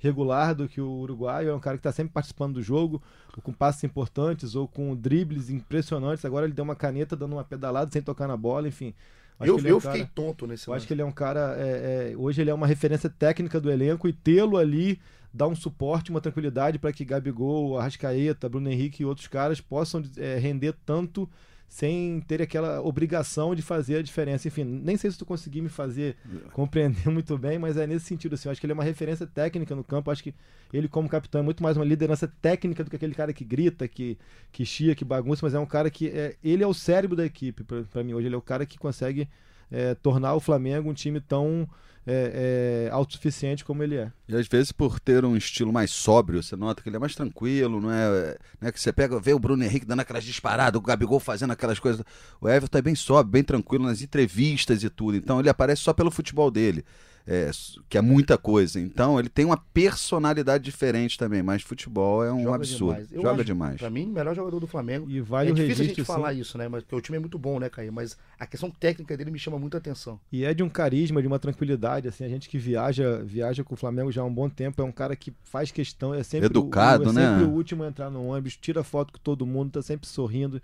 [0.03, 1.49] regular do que o uruguaio.
[1.49, 3.01] É um cara que está sempre participando do jogo,
[3.35, 6.25] ou com passes importantes, ou com dribles impressionantes.
[6.25, 8.93] Agora ele deu uma caneta dando uma pedalada sem tocar na bola, enfim.
[9.39, 11.55] eu é eu um fiquei cara- tonto nesse eu acho que ele é um cara.
[11.57, 14.99] é, é, hoje ele é uma referência técnica do elenco e tê-lo ali
[15.33, 20.03] dá um suporte, uma tranquilidade para que Gabigol, Arrascaeta, Bruno Henrique e outros caras possam
[20.17, 21.27] é, render tanto
[21.73, 24.47] sem ter aquela obrigação de fazer a diferença.
[24.47, 26.15] Enfim, nem sei se tu conseguir me fazer
[26.51, 28.35] compreender muito bem, mas é nesse sentido.
[28.35, 30.07] Assim, eu acho que ele é uma referência técnica no campo.
[30.07, 30.35] Eu Acho que
[30.71, 33.87] ele, como capitão, é muito mais uma liderança técnica do que aquele cara que grita,
[33.87, 34.19] que,
[34.51, 36.09] que chia, que bagunça, mas é um cara que.
[36.09, 38.13] É, ele é o cérebro da equipe, para mim.
[38.13, 39.27] Hoje ele é o cara que consegue
[39.71, 41.67] é, tornar o Flamengo um time tão
[42.05, 44.11] é, é, autossuficiente como ele é.
[44.27, 47.15] E às vezes, por ter um estilo mais sóbrio, você nota que ele é mais
[47.15, 50.79] tranquilo, não é, não é que você pega, vê o Bruno Henrique dando aquelas disparadas,
[50.79, 52.03] o Gabigol fazendo aquelas coisas.
[52.41, 55.17] O Everton é bem sóbrio, bem tranquilo nas entrevistas e tudo.
[55.17, 56.83] Então ele aparece só pelo futebol dele,
[57.25, 57.49] é,
[57.87, 58.79] que é muita coisa.
[58.79, 62.95] Então ele tem uma personalidade diferente também, mas futebol é um Joga absurdo.
[62.95, 63.09] demais.
[63.09, 63.77] Joga acho, demais.
[63.77, 65.09] Pra mim, melhor jogador do Flamengo.
[65.09, 66.41] E vale é o difícil a gente falar sim.
[66.41, 66.67] isso, né?
[66.67, 67.93] Mas porque o time é muito bom, né, Caio?
[67.93, 70.19] Mas a questão técnica dele me chama muita atenção.
[70.31, 73.73] E é de um carisma, de uma tranquilidade, assim, a gente que viaja, viaja com
[73.73, 76.47] o Flamengo já há um bom tempo, é um cara que faz questão, é sempre,
[76.47, 77.29] Educado, o, é né?
[77.29, 80.61] sempre o último a entrar no ônibus, tira foto com todo mundo, tá sempre sorrindo.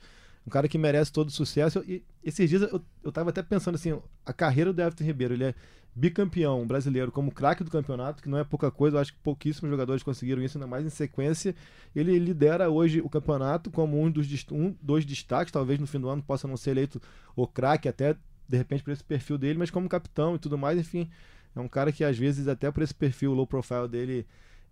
[0.49, 1.83] Um cara que merece todo o sucesso.
[1.87, 5.43] E esses dias eu, eu tava até pensando assim, a carreira do Everton Ribeiro, ele
[5.43, 5.55] é
[5.93, 9.69] bicampeão brasileiro como craque do campeonato, que não é pouca coisa, eu acho que pouquíssimos
[9.69, 11.55] jogadores conseguiram isso, ainda mais em sequência.
[11.95, 16.09] Ele lidera hoje o campeonato como um dos um, dois destaques, talvez no fim do
[16.09, 16.99] ano possa não ser eleito
[17.35, 18.15] o craque, até
[18.47, 21.07] de repente por esse perfil dele, mas como capitão e tudo mais, enfim,
[21.55, 24.25] é um cara que às vezes até por esse perfil low profile dele,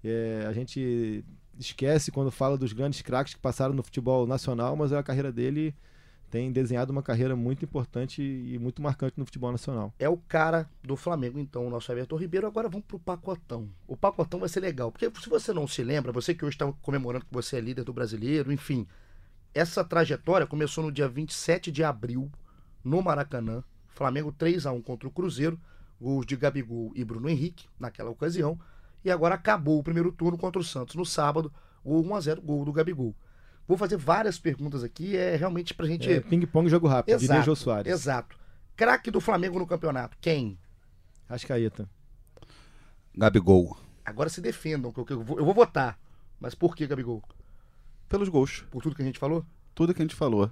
[0.03, 1.23] é, a gente
[1.59, 5.75] esquece quando fala dos grandes craques que passaram no futebol nacional, mas a carreira dele
[6.29, 9.93] tem desenhado uma carreira muito importante e muito marcante no futebol nacional.
[9.97, 12.47] É o cara do Flamengo, então, o nosso Everton Ribeiro.
[12.47, 13.69] Agora vamos pro pacotão.
[13.87, 16.71] O pacotão vai ser legal, porque se você não se lembra, você que hoje está
[16.81, 18.85] comemorando que você é líder do brasileiro, enfim,
[19.53, 22.29] essa trajetória começou no dia 27 de abril,
[22.83, 23.63] no Maracanã.
[23.87, 25.59] Flamengo 3 a 1 contra o Cruzeiro,
[25.99, 28.59] gols de Gabigol e Bruno Henrique naquela ocasião.
[29.03, 31.51] E agora acabou o primeiro turno contra o Santos no sábado,
[31.83, 33.15] o 1 a 0 gol do Gabigol.
[33.67, 37.55] Vou fazer várias perguntas aqui, é realmente pra gente É, Ping-pong jogo rápido, diria Jô
[37.55, 37.91] Soares.
[37.91, 38.37] Exato.
[38.75, 40.57] Craque do Flamengo no campeonato, quem?
[41.29, 41.89] Rascaeta.
[43.15, 43.77] Gabigol.
[44.05, 45.99] Agora se defendam, que eu vou, eu vou votar.
[46.39, 47.21] Mas por que, Gabigol?
[48.07, 48.63] Pelos gols.
[48.71, 49.45] Por tudo que a gente falou?
[49.75, 50.49] Tudo que a gente falou.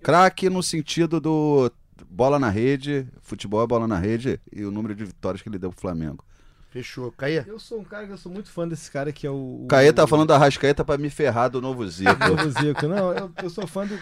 [0.00, 1.70] Craque no sentido do
[2.08, 5.58] bola na rede, futebol é bola na rede e o número de vitórias que ele
[5.58, 6.24] deu pro Flamengo.
[6.70, 7.10] Fechou.
[7.12, 7.44] Caia?
[7.46, 9.64] Eu sou um cara que eu sou muito fã desse cara que é o.
[9.64, 12.10] o Caê tá falando da Rascaeta pra me ferrar do novo Zico.
[12.26, 12.86] Novo Zico.
[12.86, 13.98] Não, eu, eu sou fã do,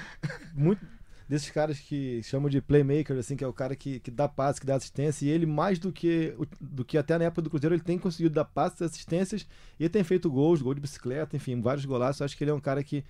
[0.55, 0.85] muito
[1.29, 4.61] desses caras que chamam de playmaker, assim, que é o cara que, que dá passe,
[4.61, 7.75] que dá assistência, e ele mais do que, do que até na época do Cruzeiro,
[7.75, 9.47] ele tem conseguido dar passes, assistências,
[9.79, 12.21] e ele tem feito gols, gol de bicicleta, enfim, vários golaços.
[12.21, 13.05] Eu acho que ele é um cara que,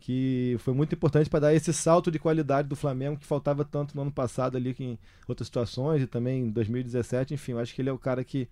[0.00, 3.94] que foi muito importante para dar esse salto de qualidade do Flamengo que faltava tanto
[3.94, 7.74] no ano passado ali, que em outras situações, e também em 2017, enfim, eu acho
[7.74, 8.48] que ele é o cara que.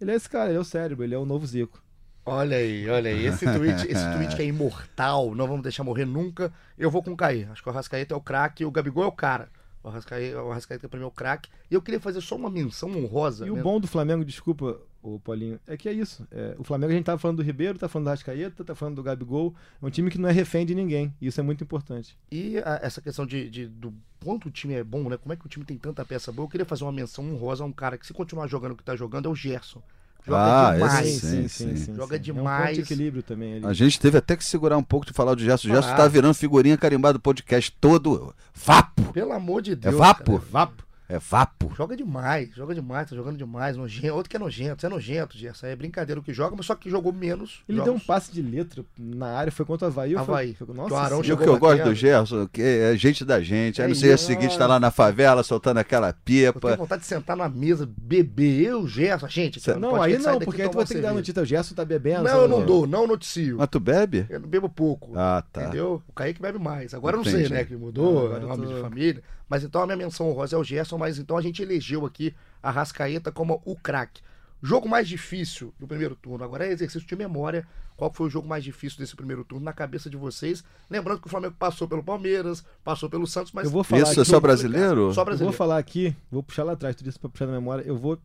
[0.00, 1.82] Ele é esse cara, ele é o cérebro, ele é o novo Zico.
[2.24, 3.24] Olha aí, olha aí.
[3.26, 6.52] Esse tweet, esse tweet que é imortal, não vamos deixar morrer nunca.
[6.76, 7.44] Eu vou com o Caí.
[7.50, 9.48] Acho que o Arrascaeta é o craque e o Gabigol é o cara.
[9.82, 11.48] O Arrascaeta, o Arrascaeta pra mim é o craque.
[11.70, 13.46] E eu queria fazer só uma menção honrosa.
[13.46, 13.62] E o né?
[13.62, 16.26] bom do Flamengo, desculpa, o Paulinho, é que é isso.
[16.30, 18.96] É, o Flamengo a gente tava falando do Ribeiro, tá falando do Rascaeta, tá falando
[18.96, 19.54] do Gabigol.
[19.80, 21.14] É um time que não é refém de ninguém.
[21.20, 22.18] E isso é muito importante.
[22.30, 25.16] E a- essa questão de, de- do quanto o time é bom, né?
[25.16, 26.46] Como é que o time tem tanta peça boa?
[26.46, 28.82] Eu queria fazer uma menção honrosa a um cara que, se continuar jogando o que
[28.84, 29.82] tá jogando, é o Gerson.
[30.26, 31.06] Joga Ah, demais.
[31.24, 31.94] esse sim, sim.
[31.94, 32.76] Joga É um demais.
[32.76, 33.66] de equilíbrio também ali.
[33.66, 35.68] A gente teve até que segurar um pouco de falar do Gerson.
[35.68, 35.94] O Gerson Ah.
[35.96, 38.34] tá virando figurinha carimbada do podcast todo.
[38.54, 39.12] Vapo!
[39.12, 39.94] Pelo amor de Deus.
[39.94, 40.32] vapo?
[40.38, 40.84] cara, é vapo.
[41.10, 41.72] É vapo.
[41.74, 43.78] Joga demais, joga demais, tá jogando demais.
[43.78, 44.14] Nojento.
[44.14, 45.66] Outro que é nojento, você é nojento, Gerson.
[45.66, 47.62] É brincadeira o que joga, mas só que jogou menos.
[47.66, 47.92] Ele jogos.
[47.92, 50.14] deu um passe de letra na área, foi contra o Havaí.
[50.14, 50.54] Havaí.
[50.54, 53.40] Foi, nossa, o Arão E o que eu gosto do Gerson, que é gente da
[53.40, 53.80] gente.
[53.80, 54.26] Aí É no dia isso.
[54.26, 56.76] seguinte tá lá na favela soltando aquela Eu tenho pipa.
[56.76, 59.58] vontade de sentar numa mesa, beber, eu, Gerson, gente.
[59.70, 61.42] ó, Não, pode aí não, porque aí tu vai ter que dar notícia.
[61.42, 62.24] O Gerson tá bebendo.
[62.24, 63.56] Não, eu não dou, não noticio.
[63.56, 64.26] Mas tu bebe?
[64.28, 65.12] Eu não bebo pouco.
[65.16, 65.62] Ah, tá.
[65.62, 66.02] Entendeu?
[66.06, 66.92] O Kaique bebe mais.
[66.92, 67.64] Agora eu não sei, né?
[67.64, 69.22] Que mudou, é eu nome de família.
[69.48, 72.34] Mas então a minha menção honrosa é o Gerson, mas então a gente elegeu aqui
[72.62, 74.20] a Rascaeta como o craque.
[74.62, 76.44] Jogo mais difícil do primeiro turno.
[76.44, 77.66] Agora é exercício de memória.
[77.96, 80.62] Qual foi o jogo mais difícil desse primeiro turno na cabeça de vocês?
[80.90, 84.18] Lembrando que o Flamengo passou pelo Palmeiras, passou pelo Santos, mas Eu vou falar Isso
[84.20, 84.96] é aqui- só brasileiro?
[84.96, 85.56] só Eu vou brasileiro.
[85.56, 87.82] falar aqui, vou puxar lá atrás, tu disse pra puxar na memória.
[87.86, 88.18] Eu vou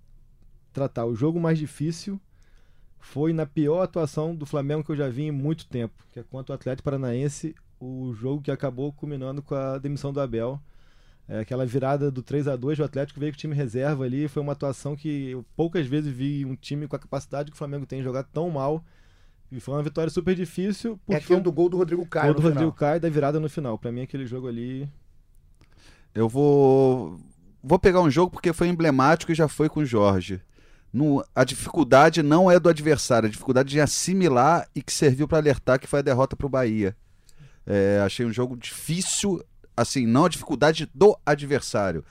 [0.72, 2.20] tratar o jogo mais difícil
[3.00, 6.24] foi na pior atuação do Flamengo que eu já vi em muito tempo, que é
[6.24, 10.60] contra o Atlético Paranaense o jogo que acabou culminando com a demissão do Abel.
[11.28, 14.28] É, aquela virada do 3 a 2 o Atlético veio com o time reserva ali,
[14.28, 17.58] foi uma atuação que eu poucas vezes vi um time com a capacidade que o
[17.58, 18.84] Flamengo tem de jogar tão mal.
[19.52, 20.94] E foi uma vitória super difícil.
[20.94, 22.26] É Porque aquele foi do gol do Rodrigo Caio.
[22.26, 22.90] gol do no Rodrigo final.
[22.90, 23.78] Caio da virada no final.
[23.78, 24.90] Pra mim, aquele jogo ali.
[26.14, 27.20] Eu vou.
[27.64, 30.42] Vou pegar um jogo porque foi emblemático e já foi com o Jorge.
[30.92, 35.38] No- a dificuldade não é do adversário, a dificuldade de assimilar e que serviu para
[35.38, 36.96] alertar que foi a derrota para o Bahia.
[37.66, 39.42] É, achei um jogo difícil,
[39.76, 42.04] assim, não a dificuldade do adversário.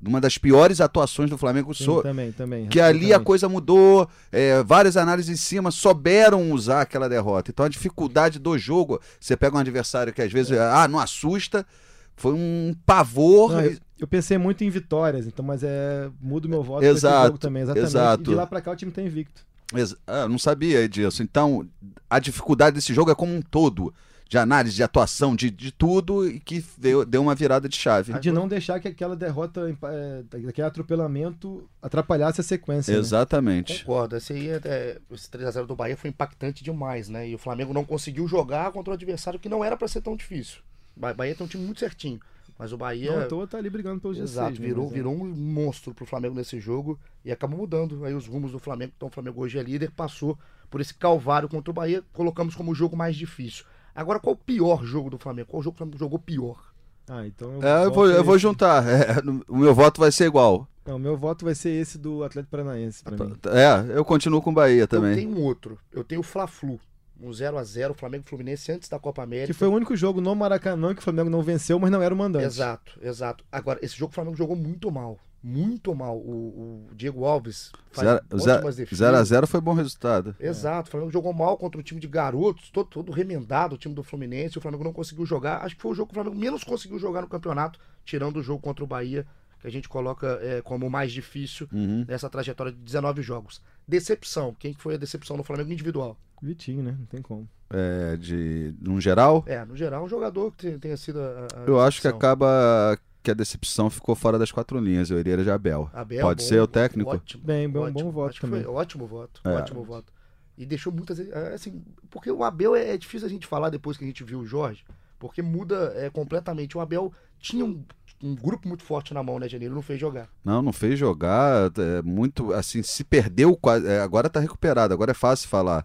[0.00, 2.66] Uma das piores atuações do Flamengo Sim, so- também, também.
[2.68, 7.50] que ali a coisa mudou, é, várias análises em cima souberam usar aquela derrota.
[7.50, 11.66] Então a dificuldade do jogo, você pega um adversário que às vezes, ah, não assusta,
[12.14, 13.50] foi um pavor.
[13.50, 16.08] Não, eu, eu pensei muito em vitórias, então, mas é.
[16.20, 17.88] Mudo meu voto Exato, jogo também, exatamente.
[17.90, 18.22] exato.
[18.22, 19.42] E de lá pra cá o time tá invicto.
[19.74, 21.24] Ex- ah, eu não sabia disso.
[21.24, 21.66] Então,
[22.08, 23.92] a dificuldade desse jogo é como um todo.
[24.28, 28.12] De análise, de atuação, de, de tudo, e que deu, deu uma virada de chave.
[28.20, 32.92] De não deixar que aquela derrota, é, aquele atropelamento atrapalhasse a sequência.
[32.92, 32.98] né?
[32.98, 33.80] Exatamente.
[33.84, 34.16] Concordo.
[34.16, 37.28] Esse aí, é- é, esse 3x0 do Bahia foi impactante demais, né?
[37.28, 40.14] E o Flamengo não conseguiu jogar contra o adversário que não era pra ser tão
[40.16, 40.58] difícil.
[40.96, 42.20] O Ba- Bahia tem um time muito certinho.
[42.58, 43.12] Mas o Bahia.
[43.12, 44.58] Não à toa tá ali brigando pelos Exato, 16.
[44.58, 44.66] né?
[44.66, 48.50] virou, é- virou um monstro pro Flamengo nesse jogo e acabou mudando aí os rumos
[48.52, 48.92] do Flamengo.
[48.96, 50.36] Então o Flamengo hoje é líder, passou
[50.68, 53.64] por esse calvário contra o Bahia, colocamos como o jogo mais difícil.
[53.98, 55.48] Agora, qual o pior jogo do Flamengo?
[55.48, 56.72] Qual jogo que o Flamengo jogou pior?
[57.08, 58.84] Ah, então É, eu, vou, eu vou juntar.
[58.86, 59.16] É,
[59.48, 60.68] o meu voto vai ser igual.
[60.86, 63.34] Não, meu voto vai ser esse do Atlético Paranaense pra mim.
[63.46, 65.16] É, eu continuo com o Bahia Eu também.
[65.16, 65.76] tenho um outro.
[65.92, 66.78] Eu tenho o Fla-Flu.
[67.20, 69.48] Um 0x0, Flamengo e Fluminense antes da Copa América.
[69.48, 72.14] Que foi o único jogo no Maracanã que o Flamengo não venceu, mas não era
[72.14, 72.44] o mandante.
[72.44, 73.44] Exato, exato.
[73.50, 75.18] Agora, esse jogo o Flamengo jogou muito mal.
[75.42, 76.16] Muito mal.
[76.18, 79.30] O, o Diego Alves faz ótimas defesas.
[79.30, 80.34] 0x0 foi bom resultado.
[80.40, 83.94] Exato, o Flamengo jogou mal contra o time de garotos, todo, todo remendado, o time
[83.94, 85.62] do Fluminense, o Flamengo não conseguiu jogar.
[85.64, 88.42] Acho que foi o jogo que o Flamengo menos conseguiu jogar no campeonato, tirando o
[88.42, 89.24] jogo contra o Bahia,
[89.60, 92.04] que a gente coloca é, como o mais difícil Uhum.
[92.06, 93.60] nessa trajetória de 19 jogos.
[93.86, 96.16] Decepção, quem que foi a decepção no Flamengo individual?
[96.42, 96.94] Vitinho, né?
[96.98, 97.48] Não tem como.
[97.70, 101.64] É, de, num geral, É, no geral, um jogador que te- tenha sido a, a
[101.66, 102.96] eu acho que acaba
[103.28, 105.10] que a decepção ficou fora das quatro linhas.
[105.10, 105.90] Eu iria de Abel.
[105.92, 107.10] Abel, Pode bom, ser o técnico?
[107.10, 107.42] Ótimo.
[107.44, 108.04] Bem, bom, ótimo.
[108.04, 108.62] bom voto também.
[108.62, 109.50] Foi ótimo voto, É.
[109.50, 110.12] ótimo voto.
[110.56, 111.20] E deixou muitas.
[111.20, 114.24] é, Assim, porque o Abel é, é difícil a gente falar depois que a gente
[114.24, 114.82] viu o Jorge,
[115.18, 116.76] porque muda é, completamente.
[116.76, 117.84] O Abel tinha um,
[118.22, 119.74] um grupo muito forte na mão, né, Janeiro?
[119.74, 120.28] Não fez jogar.
[120.44, 121.70] Não, não fez jogar.
[121.78, 123.54] É, muito, assim, se perdeu.
[123.56, 125.84] quase- é, agora tá recuperado, agora é fácil falar.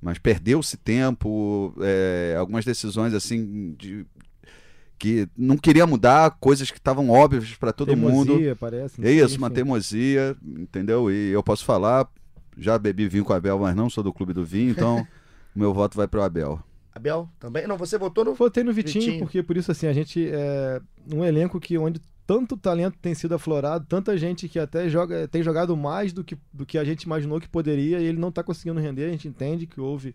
[0.00, 4.06] Mas perdeu-se tempo, é, algumas decisões, assim, de,
[4.98, 8.26] que não queria mudar, coisas que estavam óbvias para todo mundo.
[8.26, 9.06] Teimosia, parece.
[9.06, 11.10] É isso, uma teimosia, entendeu?
[11.10, 12.08] E eu posso falar,
[12.56, 15.06] já bebi vinho com o Abel, mas não sou do clube do vinho, então
[15.54, 16.60] o meu voto vai pro Abel.
[16.92, 17.66] Abel também?
[17.66, 18.34] Não, você votou no.
[18.34, 19.20] Votei no Vitinho, Vitinho.
[19.20, 20.80] porque por isso, assim, a gente é
[21.14, 25.42] um elenco que onde tanto talento tem sido aflorado, tanta gente que até joga, tem
[25.42, 28.42] jogado mais do que, do que a gente imaginou que poderia e ele não tá
[28.42, 29.06] conseguindo render.
[29.06, 30.14] A gente entende que houve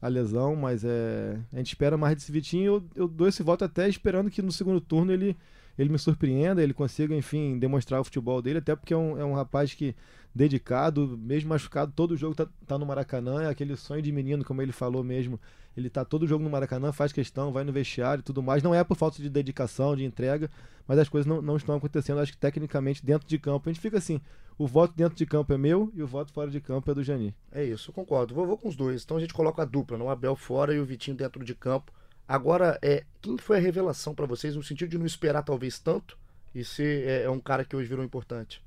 [0.00, 2.64] a lesão, mas é, a gente espera mais desse Vitinho.
[2.64, 5.36] Eu, eu dou esse voto até esperando que no segundo turno ele,
[5.78, 9.24] ele me surpreenda, ele consiga, enfim, demonstrar o futebol dele, até porque é um, é
[9.24, 9.94] um rapaz que
[10.34, 14.62] dedicado, mesmo machucado, todo jogo tá, tá no Maracanã, é aquele sonho de menino, como
[14.62, 15.40] ele falou mesmo.
[15.76, 18.62] Ele tá todo jogo no Maracanã, faz questão, vai no vestiário e tudo mais.
[18.62, 20.50] Não é por falta de dedicação, de entrega,
[20.86, 22.18] mas as coisas não, não estão acontecendo.
[22.20, 24.20] Acho que tecnicamente dentro de campo a gente fica assim:
[24.58, 27.02] o voto dentro de campo é meu e o voto fora de campo é do
[27.04, 27.34] Jani.
[27.52, 28.34] É isso, eu concordo.
[28.34, 29.04] Vou, vou com os dois.
[29.04, 30.04] Então a gente coloca a dupla, né?
[30.04, 31.92] o Abel fora e o Vitinho dentro de campo.
[32.26, 36.16] Agora, é, quem foi a revelação pra vocês no sentido de não esperar talvez tanto
[36.54, 38.62] e ser é, é um cara que hoje virou importante?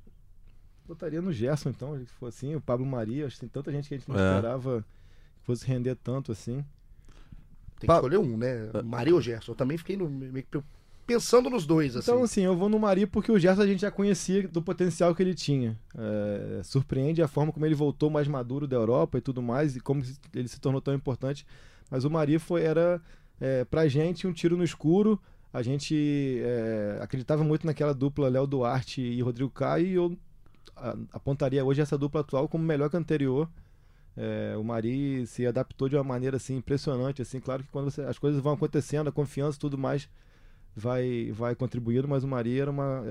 [0.86, 3.26] Botaria no Gerson, então, se for assim, o Pablo Maria.
[3.26, 4.34] Acho que tem tanta gente que a gente não É.
[4.34, 4.84] esperava
[5.40, 6.64] que fosse render tanto assim.
[7.80, 8.70] Tem que escolher um, né?
[8.84, 9.52] Maria ou Gerson?
[9.52, 10.60] Eu também fiquei no- meio que
[11.06, 12.10] pensando nos dois, assim.
[12.10, 15.14] Então, assim, eu vou no Mari porque o Gerson a gente já conhecia do potencial
[15.14, 15.78] que ele tinha.
[15.96, 19.80] É, surpreende a forma como ele voltou mais maduro da Europa e tudo mais, e
[19.80, 20.02] como
[20.34, 21.46] ele se tornou tão importante.
[21.90, 23.02] Mas o Mari foi, era,
[23.40, 25.20] é, pra gente, um tiro no escuro.
[25.52, 30.18] A gente é, acreditava muito naquela dupla Léo Duarte e Rodrigo Caio, e eu
[31.12, 33.48] apontaria hoje essa dupla atual como melhor que a anterior.
[34.16, 38.02] É, o Mari se adaptou de uma maneira assim impressionante, assim, claro que quando você-
[38.02, 40.08] as coisas vão acontecendo, a confiança tudo mais
[40.76, 43.02] vai vai contribuindo, mas o Mari era uma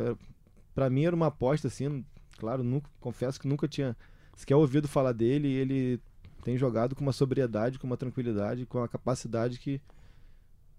[0.76, 2.06] para mim era uma aposta assim,
[2.38, 3.96] claro, nunca confesso que nunca tinha
[4.36, 6.02] sequer ouvido falar dele, e ele
[6.44, 9.82] tem jogado com uma sobriedade, com uma tranquilidade, com uma capacidade que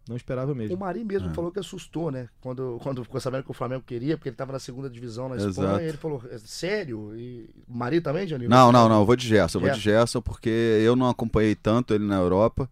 [0.08, 0.76] não esperava O mesmo.
[0.76, 1.34] Mari mesmo É.
[1.34, 2.28] falou que assustou, né?
[2.40, 5.36] Quando, quando ficou sabendo que o Flamengo queria, porque ele tava na segunda divisão na
[5.36, 5.80] Espanha, Exato.
[5.84, 7.16] ele falou, "É sério?
[7.16, 8.48] E o Mari também, Janine?
[8.48, 9.98] Não, não, não, eu vou de Gerson, eu vou de Gerson.
[10.00, 12.68] Gerson porque eu não acompanhei tanto ele na Europa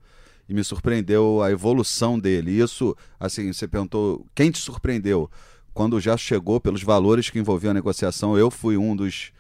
[0.49, 2.51] e me surpreendeu a evolução dele.
[2.51, 5.30] Isso, assim, você perguntou quem te surpreendeu?
[5.72, 9.33] Quando já chegou pelos valores que envolviam a negociação, eu fui um dos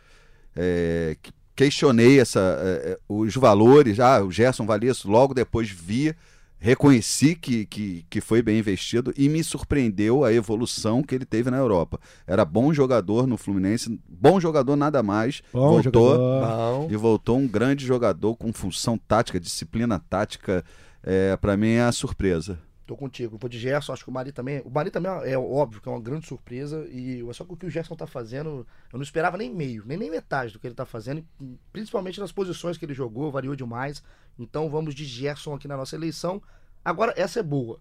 [0.56, 4.00] é, que questionei essa, é, os valores.
[4.00, 5.10] Ah, o Gerson valia isso.
[5.10, 6.14] Logo depois vi
[6.62, 11.50] reconheci que, que, que foi bem investido e me surpreendeu a evolução que ele teve
[11.50, 11.98] na Europa.
[12.24, 15.42] Era bom jogador no Fluminense, bom jogador nada mais.
[15.52, 16.86] Bom voltou Bom.
[16.88, 20.64] e voltou um grande jogador com função tática, disciplina tática.
[21.02, 22.56] É, para mim é a surpresa.
[22.92, 23.38] Tô contigo.
[23.38, 24.60] Vou de Gerson, acho que o Mari também.
[24.66, 26.86] O Mari também é óbvio que é uma grande surpresa.
[26.90, 29.96] E só que o que o Gerson tá fazendo, eu não esperava nem meio, nem,
[29.96, 31.26] nem metade do que ele tá fazendo.
[31.72, 34.02] Principalmente nas posições que ele jogou, variou demais.
[34.38, 36.42] Então vamos de Gerson aqui na nossa eleição.
[36.84, 37.76] Agora, essa é boa.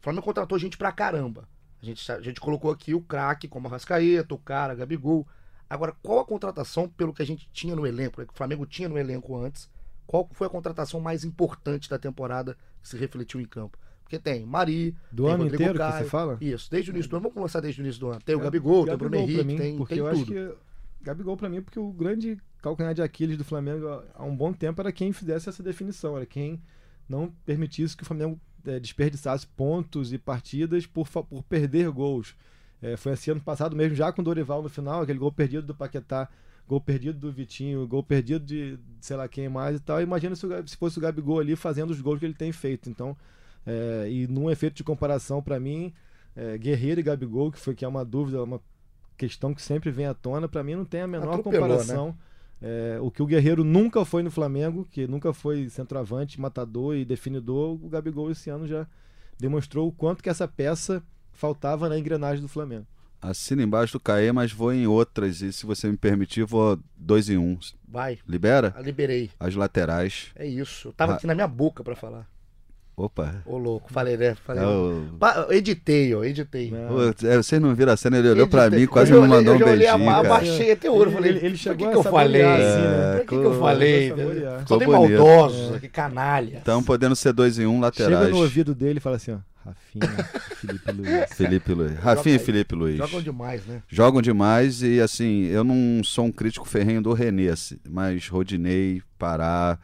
[0.00, 1.48] O Flamengo contratou gente pra caramba.
[1.80, 5.24] A gente, a gente colocou aqui o craque, como a Rascaeta, o cara, Gabigol.
[5.68, 8.66] Agora, qual a contratação, pelo que a gente tinha no elenco, né, que o Flamengo
[8.66, 9.70] tinha no elenco antes,
[10.04, 13.78] qual foi a contratação mais importante da temporada que se refletiu em campo?
[14.10, 16.04] Porque tem Mari, Do tem ano Rodrigo inteiro que Caio.
[16.04, 16.36] você fala?
[16.40, 17.22] Isso, desde o início do ano.
[17.22, 18.20] Vamos começar desde o início do ano.
[18.20, 20.22] Tem o Gabigol, tem o Bruno Gabigol Henrique, mim, tem, porque tem eu tudo.
[20.22, 20.54] acho que
[21.00, 24.80] Gabigol pra mim, porque o grande calcanhar de Aquiles do Flamengo há um bom tempo
[24.80, 26.60] era quem fizesse essa definição, era quem
[27.08, 28.36] não permitisse que o Flamengo
[28.66, 32.34] eh, desperdiçasse pontos e partidas por, por perder gols.
[32.82, 35.68] Eh, foi assim ano passado mesmo, já com o Dorival no final, aquele gol perdido
[35.68, 36.28] do Paquetá,
[36.66, 40.02] gol perdido do Vitinho, gol perdido de sei lá quem mais e tal.
[40.02, 42.90] Imagina se, o se fosse o Gabigol ali fazendo os gols que ele tem feito.
[42.90, 43.16] Então,
[43.66, 45.92] eh, e num efeito de comparação pra mim,
[46.36, 48.60] eh, Guerreiro e Gabigol, que foi que é uma dúvida, uma
[49.16, 52.16] questão que sempre vem à tona, pra mim não tem a menor Atropelou, comparação.
[52.62, 57.04] É, o que o Guerreiro nunca foi no Flamengo, que nunca foi centroavante, matador e
[57.06, 58.86] definidor, o Gabigol esse ano já
[59.38, 61.02] demonstrou o quanto que essa peça
[61.32, 62.86] faltava na engrenagem do Flamengo.
[63.22, 65.40] Assina embaixo do Caê, mas vou em outras.
[65.42, 67.58] E se você me permitir, vou dois em um.
[67.86, 68.74] Vai, Libera?
[68.76, 69.30] ah, liberei.
[69.38, 70.30] As laterais.
[70.34, 70.88] É isso.
[70.88, 71.14] Eu tava Ah.
[71.16, 72.26] aqui na minha boca pra falar.
[72.96, 73.36] Opa.
[73.46, 73.90] Ô, louco.
[73.92, 74.34] Falei, né?
[74.44, 74.62] Falei.
[74.62, 76.70] É o- Pa- editei, ó, editei.
[76.70, 76.86] Né?
[76.86, 78.80] Pô, é, vocês não viram a cena, ele olhou pra Editei.
[78.80, 80.10] mim, quase Eu me olhei- mandou um eu olhei a beijinho.
[80.10, 80.34] ma- cara.
[80.34, 81.10] abaixei até o olho.
[81.10, 82.42] Falei, ele- ele chegou que, a que eu falei?
[82.42, 83.12] assim, né?
[83.16, 84.12] Por que, que eu falei?
[84.12, 84.26] Bem
[84.68, 84.90] bonito.
[84.90, 86.58] maldosos, que canalha.
[86.60, 88.18] Então, podendo ser dois em um, laterais.
[88.18, 90.24] Chega no ouvido dele e fala assim, ó, Rafinha,
[90.56, 91.26] Felipe Luiz.
[91.32, 91.98] Felipe Luiz.
[91.98, 92.38] Rafinha e.
[92.38, 92.96] Felipe Luiz.
[92.98, 93.82] Jogam demais, né?
[93.88, 99.00] Jogam demais e, assim, eu não sou um crítico ferrenho do Renê, assim, mas Rodinei,
[99.18, 99.78] Pará,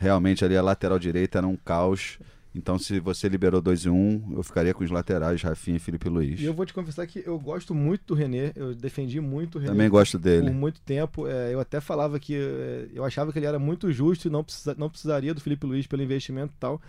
[0.00, 2.18] realmente ali a lateral direita era um caos.
[2.52, 6.08] Então, se você liberou dois em um, eu ficaria com os laterais, Rafinha e Felipe
[6.08, 6.40] Luiz.
[6.40, 9.58] E eu vou te confessar que eu gosto muito do René, eu defendi muito o
[9.60, 9.72] René.
[9.72, 10.46] Também gosto dele.
[10.46, 11.28] por muito tempo.
[11.28, 14.42] É, eu até falava que é, eu achava que ele era muito justo e não,
[14.42, 16.82] precisa, não precisaria do Felipe Luiz pelo investimento e tal.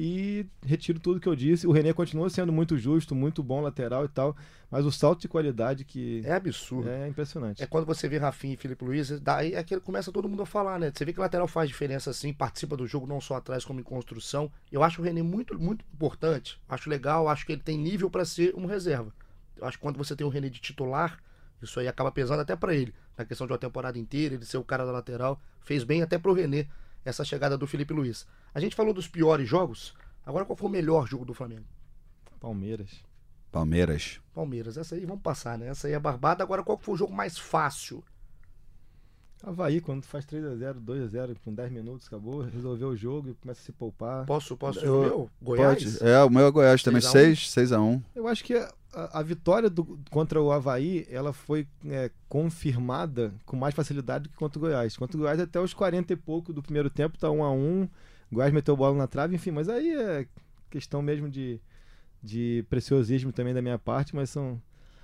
[0.00, 1.66] E retiro tudo que eu disse.
[1.66, 4.36] O René continua sendo muito justo, muito bom lateral e tal.
[4.70, 6.88] Mas o salto de qualidade que É absurdo.
[6.88, 7.60] é, impressionante.
[7.60, 10.46] É quando você vê Rafinha e Felipe Luiz, daí é que começa todo mundo a
[10.46, 10.92] falar, né?
[10.94, 13.80] Você vê que o lateral faz diferença assim, participa do jogo não só atrás como
[13.80, 14.52] em construção.
[14.70, 16.60] Eu acho o René muito, muito importante.
[16.68, 19.12] Acho legal, acho que ele tem nível para ser um reserva.
[19.56, 21.18] Eu acho que quando você tem o René de titular,
[21.60, 22.94] isso aí acaba pesando até para ele.
[23.16, 26.18] Na questão de uma temporada inteira, ele ser o cara da lateral, fez bem até
[26.18, 26.68] pro René
[27.08, 28.26] essa chegada do Felipe Luiz.
[28.54, 29.94] A gente falou dos piores jogos.
[30.24, 31.64] Agora qual foi o melhor jogo do Flamengo?
[32.40, 33.02] Palmeiras.
[33.50, 34.20] Palmeiras.
[34.34, 34.76] Palmeiras.
[34.76, 35.68] Essa aí vamos passar, né?
[35.68, 36.42] Essa aí é barbada.
[36.42, 38.04] Agora qual foi o jogo mais fácil?
[39.42, 43.64] Havaí, quando faz 3x0, 2x0, com 10 minutos, acabou, resolveu o jogo e começa a
[43.64, 44.26] se poupar.
[44.26, 45.30] Posso, posso Eu- o meu?
[45.40, 45.98] Goiás?
[45.98, 46.04] Pode.
[46.10, 47.00] É, o meu é Goiás também.
[47.00, 48.54] 6 a 6 6 a 1 Eu acho que
[48.92, 54.36] a, vitória do- contra o Havaí, ela foi é, confirmada com mais facilidade do que
[54.36, 54.96] contra o Goiás.
[54.96, 57.82] Contra o Goiás, até os 40 e pouco do primeiro tempo, tá 1 a 1
[57.82, 60.26] O Goiás meteu bola na trave, enfim, mas aí é
[60.70, 61.60] questão mesmo de,
[62.22, 64.60] de preciosismo também da minha parte, mas são...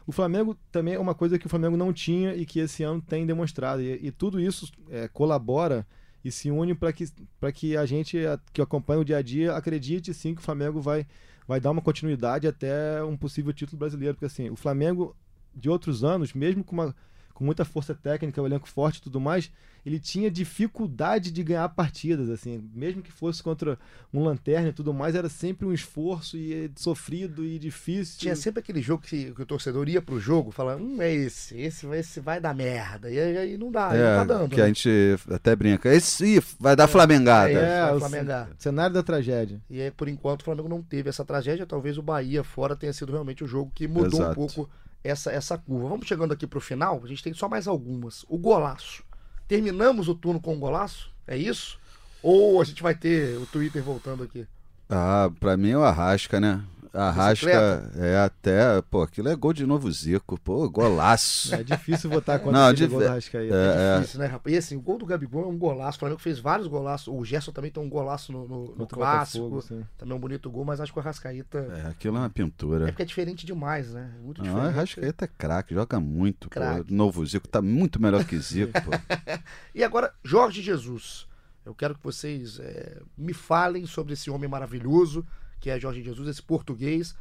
[0.06, 3.00] O Flamengo também é uma coisa que o Flamengo não tinha e que esse ano
[3.00, 3.80] tem demonstrado.
[3.80, 5.86] E, e tudo isso é, colabora
[6.24, 7.06] e se une para que,
[7.54, 8.16] que a gente
[8.52, 11.06] que acompanha o dia a dia acredite sim que o Flamengo vai,
[11.46, 14.14] vai dar uma continuidade até um possível título brasileiro.
[14.14, 15.16] Porque assim, o Flamengo
[15.54, 16.94] de outros anos, mesmo com, uma,
[17.34, 19.50] com muita força técnica, o elenco forte e tudo mais,
[19.84, 22.30] ele tinha dificuldade de ganhar partidas.
[22.30, 23.78] assim Mesmo que fosse contra
[24.12, 28.18] um lanterna e tudo mais, era sempre um esforço e é sofrido e difícil.
[28.20, 31.58] Tinha sempre aquele jogo que, que o torcedor ia pro jogo falando, hum, é esse,
[31.60, 33.10] esse, vai- esse vai dar merda.
[33.10, 34.50] E aí, não dá, aí É, não tá dando.
[34.50, 34.62] que né?
[34.62, 34.88] a gente
[35.30, 35.92] até brinca.
[35.92, 37.50] Esse vai dar flamengada.
[37.50, 38.48] É, É, vai o flamengar.
[38.56, 39.60] cenário da tragédia.
[39.68, 41.66] E aí, por enquanto, o Flamengo não teve essa tragédia.
[41.66, 44.30] Talvez o Bahia fora tenha sido realmente o jogo que mudou Exato.
[44.30, 44.70] um pouco
[45.04, 45.90] essa, essa curva.
[45.90, 48.24] Vamos chegando aqui pro final, a gente tem só mais algumas.
[48.28, 49.04] O golaço.
[49.46, 51.12] Terminamos o turno com o golaço?
[51.26, 51.78] É isso?
[52.22, 54.46] Ou a gente vai ter o Twitter voltando aqui?
[54.88, 56.62] Ah, pra mim é o Arrasca, né?
[56.94, 61.54] Arrasca é até, pô, aquilo é gol de novo Zico, pô, golaço.
[61.54, 63.54] É difícil votar contra Não, de- gol do Arrascaeta.
[63.54, 64.54] É, É difícil, né, rapaz?
[64.54, 65.96] E assim, o gol do Gabigol é um golaço.
[65.96, 67.08] O Flamengo fez vários golaços.
[67.08, 69.48] O Gerson também tem um golaço no, no- no clássico.
[69.50, 69.84] Botafogo.
[69.98, 71.58] Também é um bonito gol, mas acho que o Arrascaeta.
[71.84, 72.86] é, aquilo é uma É pintura.
[72.86, 74.10] porque é diferente demais, né?
[74.22, 74.76] Muito Não, o diferente.
[74.76, 76.48] Arrascaeta é craque, joga muito.
[76.48, 76.54] Pô.
[76.54, 76.92] Craque.
[76.94, 78.90] Novo Zico tá muito melhor que Zico, pô.
[79.74, 81.26] E agora, Jorge Jesus.
[81.66, 85.24] Eu quero que vocês é, me falem sobre esse homem maravilhoso,
[85.64, 87.16] que é Jorge Jesus, esse português,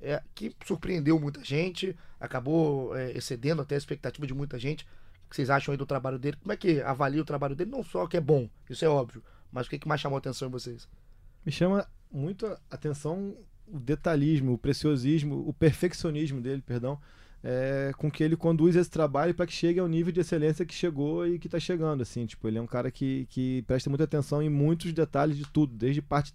[0.00, 4.84] é, que surpreendeu muita gente, acabou é, excedendo até a expectativa de muita gente.
[5.26, 6.36] O que vocês acham aí do trabalho dele?
[6.40, 7.72] Como é que avalia o trabalho dele?
[7.72, 9.20] Não só que é bom, isso é óbvio,
[9.50, 10.88] mas o que, que mais chamou a atenção em vocês?
[11.44, 13.36] Me chama muito a atenção
[13.66, 17.00] o detalhismo, o preciosismo, o perfeccionismo dele, perdão,
[17.42, 20.72] é, com que ele conduz esse trabalho para que chegue ao nível de excelência que
[20.72, 24.04] chegou e que está chegando, assim, tipo, ele é um cara que, que presta muita
[24.04, 26.32] atenção em muitos detalhes de tudo, desde parte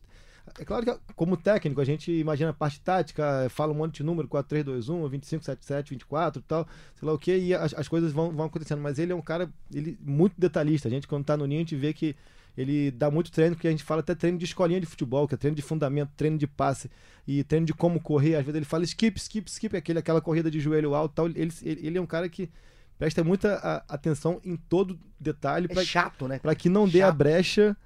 [0.59, 4.03] é claro que como técnico a gente imagina a parte tática, fala um monte de
[4.03, 7.35] número, 4, 3, 2, 1, 25, 7, 7, 24 e tal, sei lá o que,
[7.35, 8.81] e as, as coisas vão, vão acontecendo.
[8.81, 10.87] Mas ele é um cara ele, muito detalhista.
[10.87, 12.15] A gente, quando tá no ninho, a gente vê que
[12.55, 15.33] ele dá muito treino, que a gente fala até treino de escolinha de futebol, que
[15.33, 16.89] é treino de fundamento, treino de passe
[17.27, 18.35] e treino de como correr.
[18.35, 21.27] Às vezes ele fala skip, skip, skip, aquele, aquela corrida de joelho alto tal.
[21.27, 22.49] Ele, ele, é um cara que
[22.99, 26.37] presta muita a- atenção em todo detalhe É para chato, né?
[26.37, 27.15] para que não dê a Chato.
[27.17, 27.77] brecha,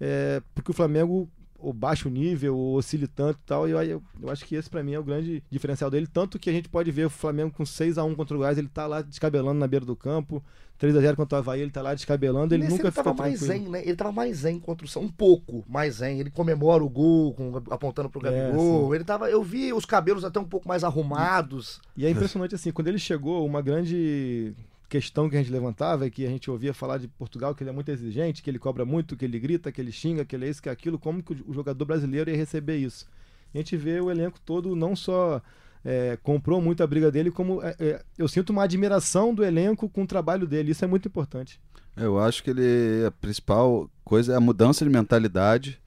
[0.00, 3.68] é, porque o Flamengo ou baixa o nível, ou oscile tanto e tal.
[3.68, 6.06] E eu, eu, eu acho que esse pra mim é o grande diferencial dele.
[6.06, 8.58] Tanto que a gente pode ver o Flamengo com 6 a 1 contra o Goiás,
[8.58, 10.42] ele tá lá descabelando na beira do campo.
[10.78, 13.14] 3 a 0 contra o Havaí, ele tá lá descabelando, ele Nesse nunca ele tava
[13.14, 13.62] mais tranquilo.
[13.64, 13.80] zen, né?
[13.82, 16.20] Ele tava mais zen contra o São, um pouco mais zen.
[16.20, 18.94] Ele comemora o gol, com- apontando pro É, Gabigol.
[18.94, 21.80] ele tava, eu vi os cabelos até um pouco mais arrumados.
[21.96, 24.52] E é impressionante assim, quando ele chegou, uma grande
[24.88, 27.70] questão que a gente levantava é que a gente ouvia falar de Portugal que ele
[27.70, 30.46] é muito exigente, que ele cobra muito, que ele grita, que ele xinga, que ele
[30.46, 33.06] é isso, que é aquilo, como que o jogador brasileiro ia receber isso?
[33.54, 35.40] A gente vê o elenco todo não só
[35.84, 39.88] é, comprou muito a briga dele, como é, é, eu sinto uma admiração do elenco
[39.88, 41.60] com o trabalho dele, isso é muito importante.
[41.96, 45.80] Eu acho que ele a principal coisa é a mudança de mentalidade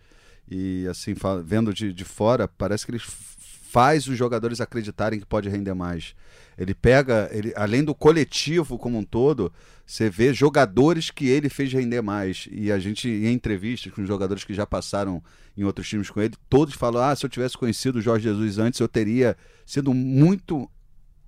[0.50, 5.48] e assim vendo de, de fora parece que ele faz os jogadores acreditarem que pode
[5.48, 6.16] render mais.
[6.60, 9.52] Ele pega, ele além do coletivo como um todo,
[9.86, 14.44] você vê jogadores que ele fez render mais e a gente em entrevistas com jogadores
[14.44, 15.24] que já passaram
[15.56, 18.60] em outros times com ele, todos falam: "Ah, se eu tivesse conhecido o Jorge Jesus
[18.60, 20.70] antes, eu teria sido muito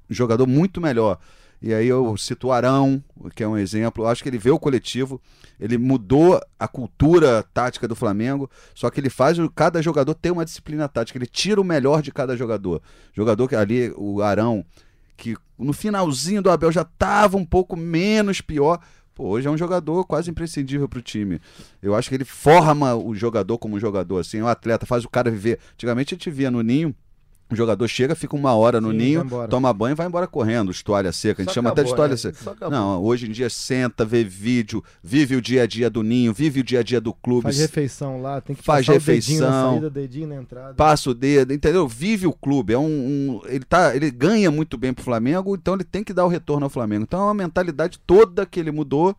[0.10, 1.18] jogador muito melhor".
[1.62, 3.02] E aí eu cito o Arão,
[3.36, 4.04] que é um exemplo.
[4.04, 5.22] Eu acho que ele vê o coletivo,
[5.60, 10.44] ele mudou a cultura tática do Flamengo, só que ele faz cada jogador ter uma
[10.44, 12.82] disciplina tática, ele tira o melhor de cada jogador.
[13.14, 14.66] Jogador que ali, o Arão,
[15.18, 18.80] que no finalzinho do Abel já estava um pouco menos pior.
[19.14, 21.39] Pô, hoje é um jogador quase imprescindível para o time.
[21.82, 25.09] Eu acho que ele forma o jogador como um jogador, assim, o atleta faz o
[25.09, 25.59] cara viver.
[25.74, 26.95] Antigamente a gente via no ninho,
[27.54, 30.72] o jogador chega, fica uma hora no Sim, ninho, toma banho e vai embora correndo,
[30.84, 31.41] toalha seca.
[31.41, 32.18] A gente Só chama até de acabou, toalha né?
[32.18, 32.52] seca.
[32.52, 32.70] Acabou.
[32.78, 36.60] Não, hoje em dia senta, vê vídeo, vive o dia a dia do ninho, vive
[36.62, 39.41] o dia a dia do clube, Faz refeição lá, tem que Faz passar o dedinho
[39.41, 39.72] na refeição.
[39.74, 40.74] saída, dedinho na entrada.
[40.76, 41.88] passa o dedo, entendeu?
[41.88, 42.74] Vive o clube.
[42.74, 46.14] É um, um- ele, tá, ele ganha muito bem pro Flamengo, então ele tem que
[46.14, 47.04] dar o retorno ao Flamengo.
[47.04, 49.16] Então é uma mentalidade toda que ele mudou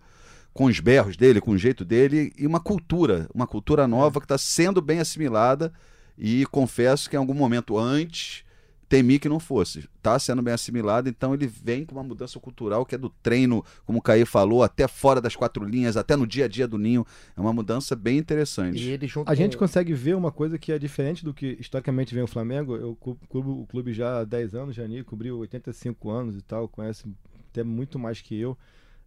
[0.54, 4.26] com os berros dele, com o jeito dele e uma cultura, uma cultura nova que
[4.26, 5.72] está sendo bem assimilada
[6.16, 8.44] e confesso que em algum momento antes
[8.88, 9.88] temi que não fosse.
[9.96, 13.64] Está sendo bem assimilado, então ele vem com uma mudança cultural que é do treino,
[13.86, 16.76] como o Caí falou, até fora das quatro linhas, até no dia a dia do
[16.76, 17.06] ninho.
[17.34, 18.78] É uma mudança bem interessante.
[18.78, 19.60] E ele junto A gente com...
[19.60, 22.76] consegue ver uma coisa que é diferente do que historicamente vem o Flamengo.
[22.76, 26.68] Eu cu- cubro o clube já há 10 anos, Jani, cobriu 85 anos e tal,
[26.68, 27.04] conhece
[27.50, 28.58] até muito mais que eu.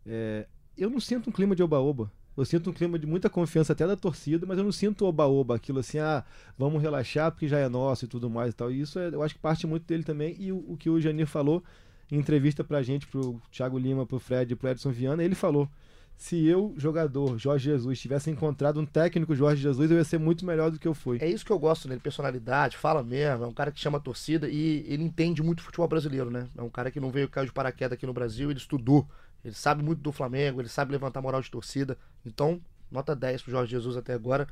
[0.03, 2.11] É, eu não sinto um clima de oba-oba.
[2.37, 5.55] Eu sinto um clima de muita confiança até da torcida, mas eu não sinto oba-oba,
[5.55, 6.23] aquilo assim, ah,
[6.57, 8.71] vamos relaxar porque já é nosso e tudo mais e tal.
[8.71, 10.35] E isso é, eu acho que parte muito dele também.
[10.37, 11.63] E o, o que o Janir falou
[12.11, 15.69] em entrevista pra gente, pro Thiago Lima, pro Fred pro Edson Viana, ele falou:
[16.17, 20.45] se eu, jogador, Jorge Jesus, tivesse encontrado um técnico Jorge Jesus, eu ia ser muito
[20.45, 21.17] melhor do que eu fui.
[21.21, 24.01] É isso que eu gosto nele, personalidade, fala mesmo, é um cara que chama a
[24.01, 26.47] torcida e ele entende muito futebol brasileiro, né?
[26.57, 29.07] É um cara que não veio cair de paraquedas aqui no Brasil, ele estudou,
[29.45, 31.95] ele sabe muito do Flamengo, ele sabe levantar moral de torcida.
[32.25, 32.59] Então,
[32.91, 34.47] nota 10 pro Jorge Jesus até agora,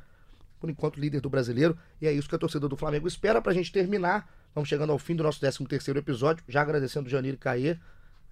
[0.60, 3.54] por enquanto líder do brasileiro, e é isso que a torcida do Flamengo espera pra
[3.54, 4.32] gente terminar.
[4.54, 7.76] Vamos chegando ao fim do nosso 13 terceiro episódio, já agradecendo o Janir e Caê.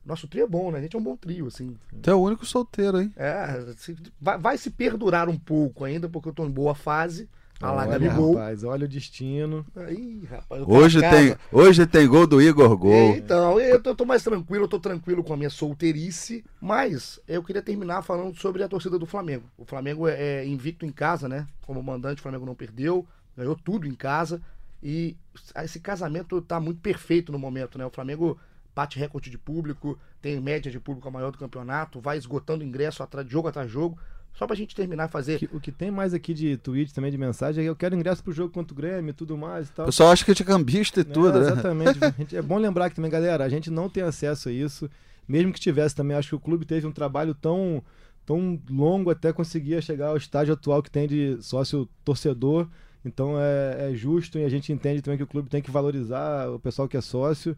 [0.05, 0.77] Nosso trio é bom, né?
[0.77, 1.75] A gente é um bom trio, assim.
[1.99, 3.11] Tu é o único solteiro, hein?
[3.17, 3.73] É,
[4.19, 7.27] vai, vai se perdurar um pouco ainda, porque eu tô em boa fase.
[7.61, 9.65] Olha, rapaz, olha o destino.
[9.75, 13.15] Aí, rapaz, eu tô Hoje tem, hoje tem gol do Igor Gol.
[13.15, 17.43] Então, eu tô, tô mais tranquilo, eu tô tranquilo com a minha solteirice, mas eu
[17.43, 19.43] queria terminar falando sobre a torcida do Flamengo.
[19.57, 21.47] O Flamengo é, é invicto em casa, né?
[21.65, 23.05] Como mandante, o Flamengo não perdeu,
[23.37, 24.41] ganhou tudo em casa.
[24.83, 25.15] E
[25.63, 27.85] esse casamento tá muito perfeito no momento, né?
[27.85, 28.39] O Flamengo
[28.73, 33.03] bate recorde de público, tem média de público a maior do campeonato, vai esgotando ingresso
[33.03, 33.97] atrás, jogo atrás de jogo.
[34.33, 35.37] Só pra gente terminar e fazer.
[35.39, 37.95] Que- o que tem mais aqui de tweet também, de mensagem, é que eu quero
[37.95, 39.85] ingresso pro jogo contra o Grêmio e tudo mais e tal.
[39.85, 41.47] O pessoal acha que a gente é cambista e tudo, é, né?
[41.51, 41.99] Exatamente.
[42.17, 44.89] Gente- é bom lembrar que também, galera, a gente não tem acesso a isso.
[45.27, 47.83] Mesmo que tivesse também, acho que o clube teve um trabalho tão,
[48.25, 52.67] tão longo até conseguir chegar ao estágio atual que tem de sócio torcedor.
[53.05, 56.49] Então é, é justo e a gente entende também que o clube tem que valorizar
[56.49, 57.55] o pessoal que é sócio.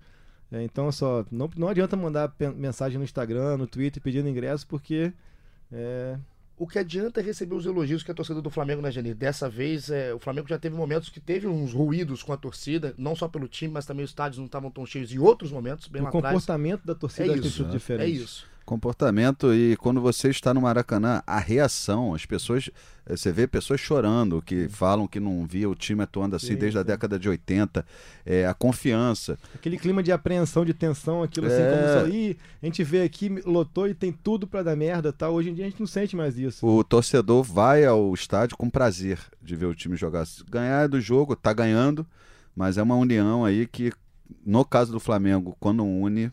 [0.51, 5.11] É, então só não, não adianta mandar mensagem no Instagram, no Twitter pedindo ingresso, porque
[5.71, 6.17] é,
[6.63, 9.13] O que adianta é receber os elogios que a torcida do Flamengo, né, Janir?
[9.13, 12.93] Dessa vez, é, o Flamengo já teve momentos que teve uns ruídos com a torcida,
[12.97, 15.11] não só pelo time, mas também os estádios não estavam tão cheios.
[15.11, 16.33] E outros momentos, bem o lá atrás.
[16.35, 18.15] comportamento da torcida É isso, sido É diferente.
[18.15, 18.47] isso.
[18.65, 22.69] Comportamento e quando você está no Maracanã, a reação, as pessoas,
[23.05, 26.55] eh, você vê pessoas chorando que falam que não via o time atuando assim Sim,
[26.55, 27.85] desde a década de 80,
[28.25, 29.37] é, a confiança.
[29.53, 31.99] Aquele clima de apreensão, de tensão, aquilo assim, É.
[32.01, 35.33] como Ih, a gente vê aqui, lotou e tem tudo pra dar merda tal.
[35.33, 36.65] Hoje em dia a gente não sente mais isso.
[36.65, 40.25] O torcedor vai ao estádio com prazer de ver o time jogar.
[40.49, 42.05] Ganhar é do jogo, tá ganhando,
[42.55, 43.91] mas é uma união aí que,
[44.45, 46.31] no caso do Flamengo, quando une,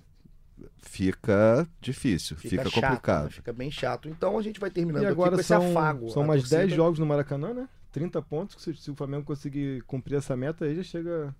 [0.82, 3.24] fica difícil, fica, chato, complicado.
[3.24, 3.30] né?
[3.30, 4.08] Fica bem chato.
[4.08, 6.10] Então a gente vai terminando E aqui agora com esse são, afago.
[6.10, 7.68] são mais torcida- 10 jogos no Maracanã, né?
[7.92, 8.62] 30 pontos.
[8.62, 11.34] Se, se o Flamengo conseguir cumprir essa meta, aí já chega.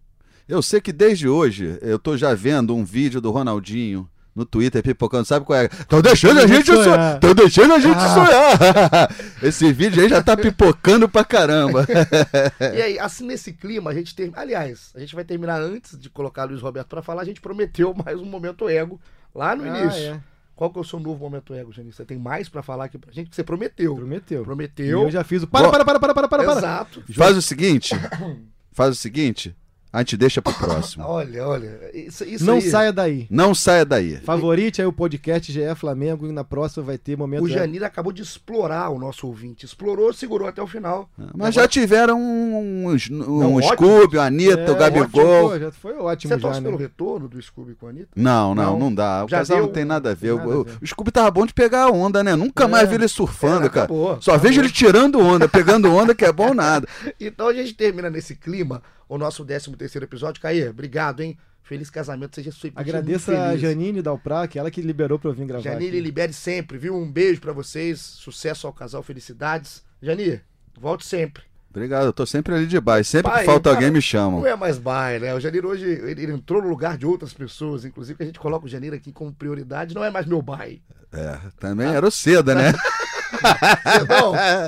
[0.49, 4.82] Eu sei que desde hoje eu tô já vendo um vídeo do Ronaldinho no Twitter
[4.82, 5.66] pipocando, sabe qual é?
[5.66, 6.84] Estão deixando a gente Sonhar.
[6.84, 7.14] sonhar!
[7.16, 8.14] Estão deixando a gente Ah.
[8.14, 9.16] sonhar!
[9.43, 11.84] Esse vídeo aí já tá pipocando pra caramba.
[12.74, 14.30] E aí, assim, nesse clima, a gente tem.
[14.34, 17.22] Aliás, a gente vai terminar antes de colocar Luiz Roberto pra falar.
[17.22, 19.01] A gente prometeu mais um momento ego
[19.35, 20.14] lá no Ah, início.
[20.14, 20.20] é.
[20.57, 21.91] Qual que é o seu novo momento ego, Janine?
[21.93, 23.31] Você tem mais pra falar aqui pra gente?
[23.31, 23.95] Que você prometeu.
[23.95, 24.43] Prometeu.
[24.43, 25.03] E Prometeu.
[25.05, 25.47] eu já fiz o.
[25.47, 26.59] Para, para, para, para, para, para, para.
[26.59, 27.03] Exato.
[27.14, 27.95] Faz o seguinte,
[28.72, 29.57] faz o seguinte,
[29.93, 31.05] a gente deixa pro próximo.
[31.11, 31.80] Olha, olha.
[31.93, 33.26] Isso, isso Não aí, saia daí.
[33.30, 34.16] Não saia daí.
[34.18, 37.43] Favorite aí o podcast GE Flamengo e na próxima vai ter momento.
[37.45, 37.49] O.
[37.49, 39.64] Janir acabou de explorar o nosso ouvinte.
[39.66, 41.09] Explorou, segurou até o final.
[41.34, 43.72] Mas já tiveram uns, um, Não, ótimo.
[43.74, 45.51] Scooby, o Anitta, É, o Gabigol.
[45.51, 46.66] Pô, já foi ótimo Você já, torce né?
[46.68, 48.09] pelo retorno do Scooby com a Anitta?
[48.14, 48.78] Não, não, Não.
[48.78, 49.24] não, dá.
[49.24, 50.34] O Já casal deu- não tem nada a ver.
[50.34, 50.78] nada o, a ver.
[50.82, 52.36] o Scooby tava bom de pegar a onda, né?
[52.36, 53.84] Nunca mais vi ele surfando, É, cara.
[53.86, 54.49] acabou, Só acabou.
[54.49, 56.86] vejo ele tirando onda, pegando onda, que é bom nada.
[57.20, 60.40] Então a gente termina nesse clima o nosso 13 terceiro episódio.
[60.40, 61.36] Caê, obrigado, hein?
[61.62, 63.56] Feliz casamento, seja sempre Agradeça muito a.
[63.56, 65.62] Janine Dalprac, ela que liberou pra eu vir gravar.
[65.62, 66.00] Janine, aqui.
[66.00, 66.96] libere sempre, viu?
[66.96, 69.84] Um beijo pra vocês, sucesso ao casal, felicidades.
[70.00, 70.40] Janine,
[70.78, 71.42] volte sempre.
[71.68, 73.11] Obrigado, eu tô sempre ali de baixo.
[73.11, 74.40] Sempre Pai, que falta cara, alguém, me chamam.
[74.40, 75.34] Não é mais baile, né?
[75.34, 78.40] O Janir hoje, ele, ele entrou no lugar de outras pessoas, inclusive que a gente
[78.40, 80.80] coloca o Janir aqui como prioridade, não é mais meu bai.
[81.12, 82.72] É, também era o Seda, né?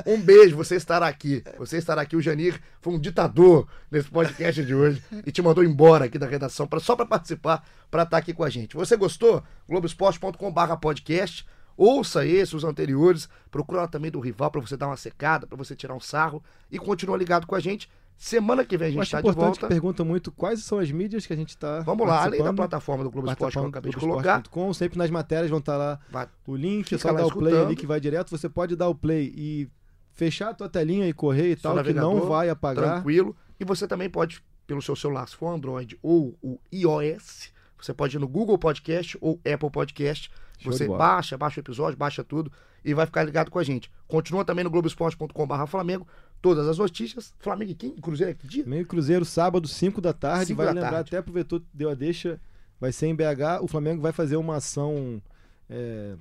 [0.05, 1.43] Um beijo, você estará aqui.
[1.57, 2.15] Você estará aqui.
[2.15, 6.27] O Janir foi um ditador nesse podcast de hoje e te mandou embora aqui da
[6.27, 8.75] redação pra, só para participar, para estar aqui com a gente.
[8.75, 9.43] Você gostou?
[9.67, 11.45] Globoesporte.com/barra podcast.
[11.75, 13.27] Ouça esse, os anteriores.
[13.49, 16.43] Procura lá também do rival para você dar uma secada, para você tirar um sarro
[16.71, 17.89] e continua ligado com a gente.
[18.17, 19.67] Semana que vem a gente está de importante que volta.
[19.67, 21.81] pergunta muito quais são as mídias que a gente tá.
[21.81, 24.43] Vamos lá, além da plataforma do Globo Esporte que eu acabei de colocar.
[24.73, 27.75] sempre nas matérias vão estar lá Vai- o link, Fica só dar o play ali
[27.75, 28.29] que vai direto.
[28.29, 29.69] Você pode dar o play e
[30.13, 32.95] fechar a tua telinha e correr e Seu tal, que não vai apagar.
[32.95, 33.35] Tranquilo.
[33.59, 38.15] E você também pode, pelo seu celular, se for Android ou o iOS, você pode
[38.15, 40.31] ir no Google Podcast ou Apple Podcast.
[40.59, 42.51] Show você baixa, baixa o episódio, baixa tudo
[42.85, 43.91] e vai ficar ligado com a gente.
[44.07, 46.07] Continua também no globoesporte.com.br Flamengo.
[46.43, 47.33] Todas as notícias.
[47.39, 47.91] Flamengo e quem?
[47.95, 48.65] Cruzeiro é que dia?
[48.67, 50.47] Meio Cruzeiro, sábado, 5 da tarde.
[50.47, 51.07] Cinco vai da lembrar tarde.
[51.09, 52.37] até aproveitou, deu a deixa.
[52.79, 53.61] Vai ser em BH.
[53.61, 55.21] O Flamengo vai fazer uma ação.
[55.69, 56.15] é,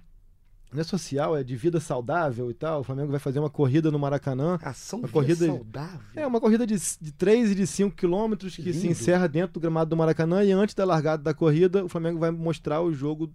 [0.72, 2.80] não é social, é de vida saudável e tal.
[2.80, 4.58] O Flamengo vai fazer uma corrida no Maracanã.
[4.62, 6.00] Ação Uma vida corrida- saudável.
[6.16, 9.60] É uma corrida de, de 3 e de 5 quilômetros que se encerra dentro do
[9.60, 10.42] gramado do Maracanã.
[10.44, 13.28] E antes da largada da corrida, o Flamengo vai mostrar o jogo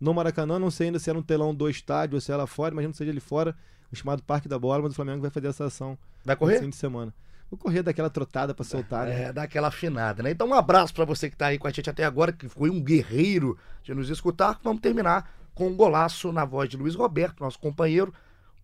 [0.00, 0.58] no Maracanã.
[0.58, 2.90] Não sei ainda se é no telão do estádio ou se é lá fora, imagino
[2.92, 3.56] que seja ali fora,
[3.92, 6.60] o chamado Parque da Bola, mas o Flamengo vai fazer essa ação Vai no correr?
[6.60, 7.12] fim de semana.
[7.50, 9.22] Vou correr daquela trotada pra soltar, né?
[9.24, 10.32] É, dá aquela afinada, né?
[10.32, 12.70] Então um abraço pra você que tá aí com a gente até agora, que foi
[12.70, 14.58] um guerreiro de nos escutar.
[14.64, 18.12] Vamos terminar com um golaço na voz de Luiz Roberto, nosso companheiro.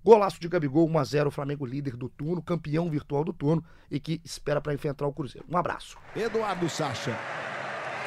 [0.04, 4.60] Golaço de Gabigol, 1x0, Flamengo líder do turno, campeão virtual do turno e que espera
[4.60, 5.46] pra enfrentar o Cruzeiro.
[5.48, 5.96] Um abraço.
[6.16, 7.16] Eduardo Sacha.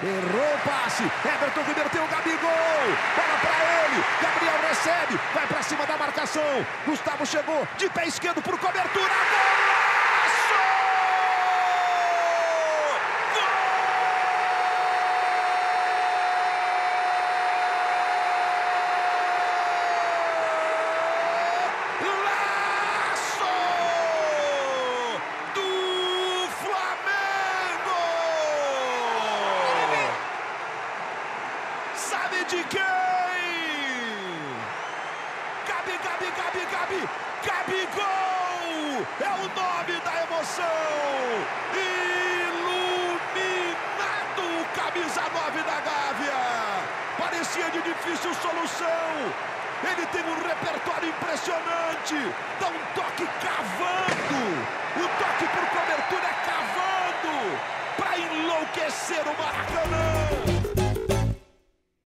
[0.03, 1.03] Errou o passe.
[1.03, 2.85] Everton Ribeiro tem o Gabigol.
[3.15, 4.03] Bola pra ele.
[4.21, 5.19] Gabriel recebe.
[5.33, 6.65] Vai pra cima da marcação.
[6.85, 8.85] Gustavo chegou de pé esquerdo por cobertura.
[8.93, 9.64] Golaço!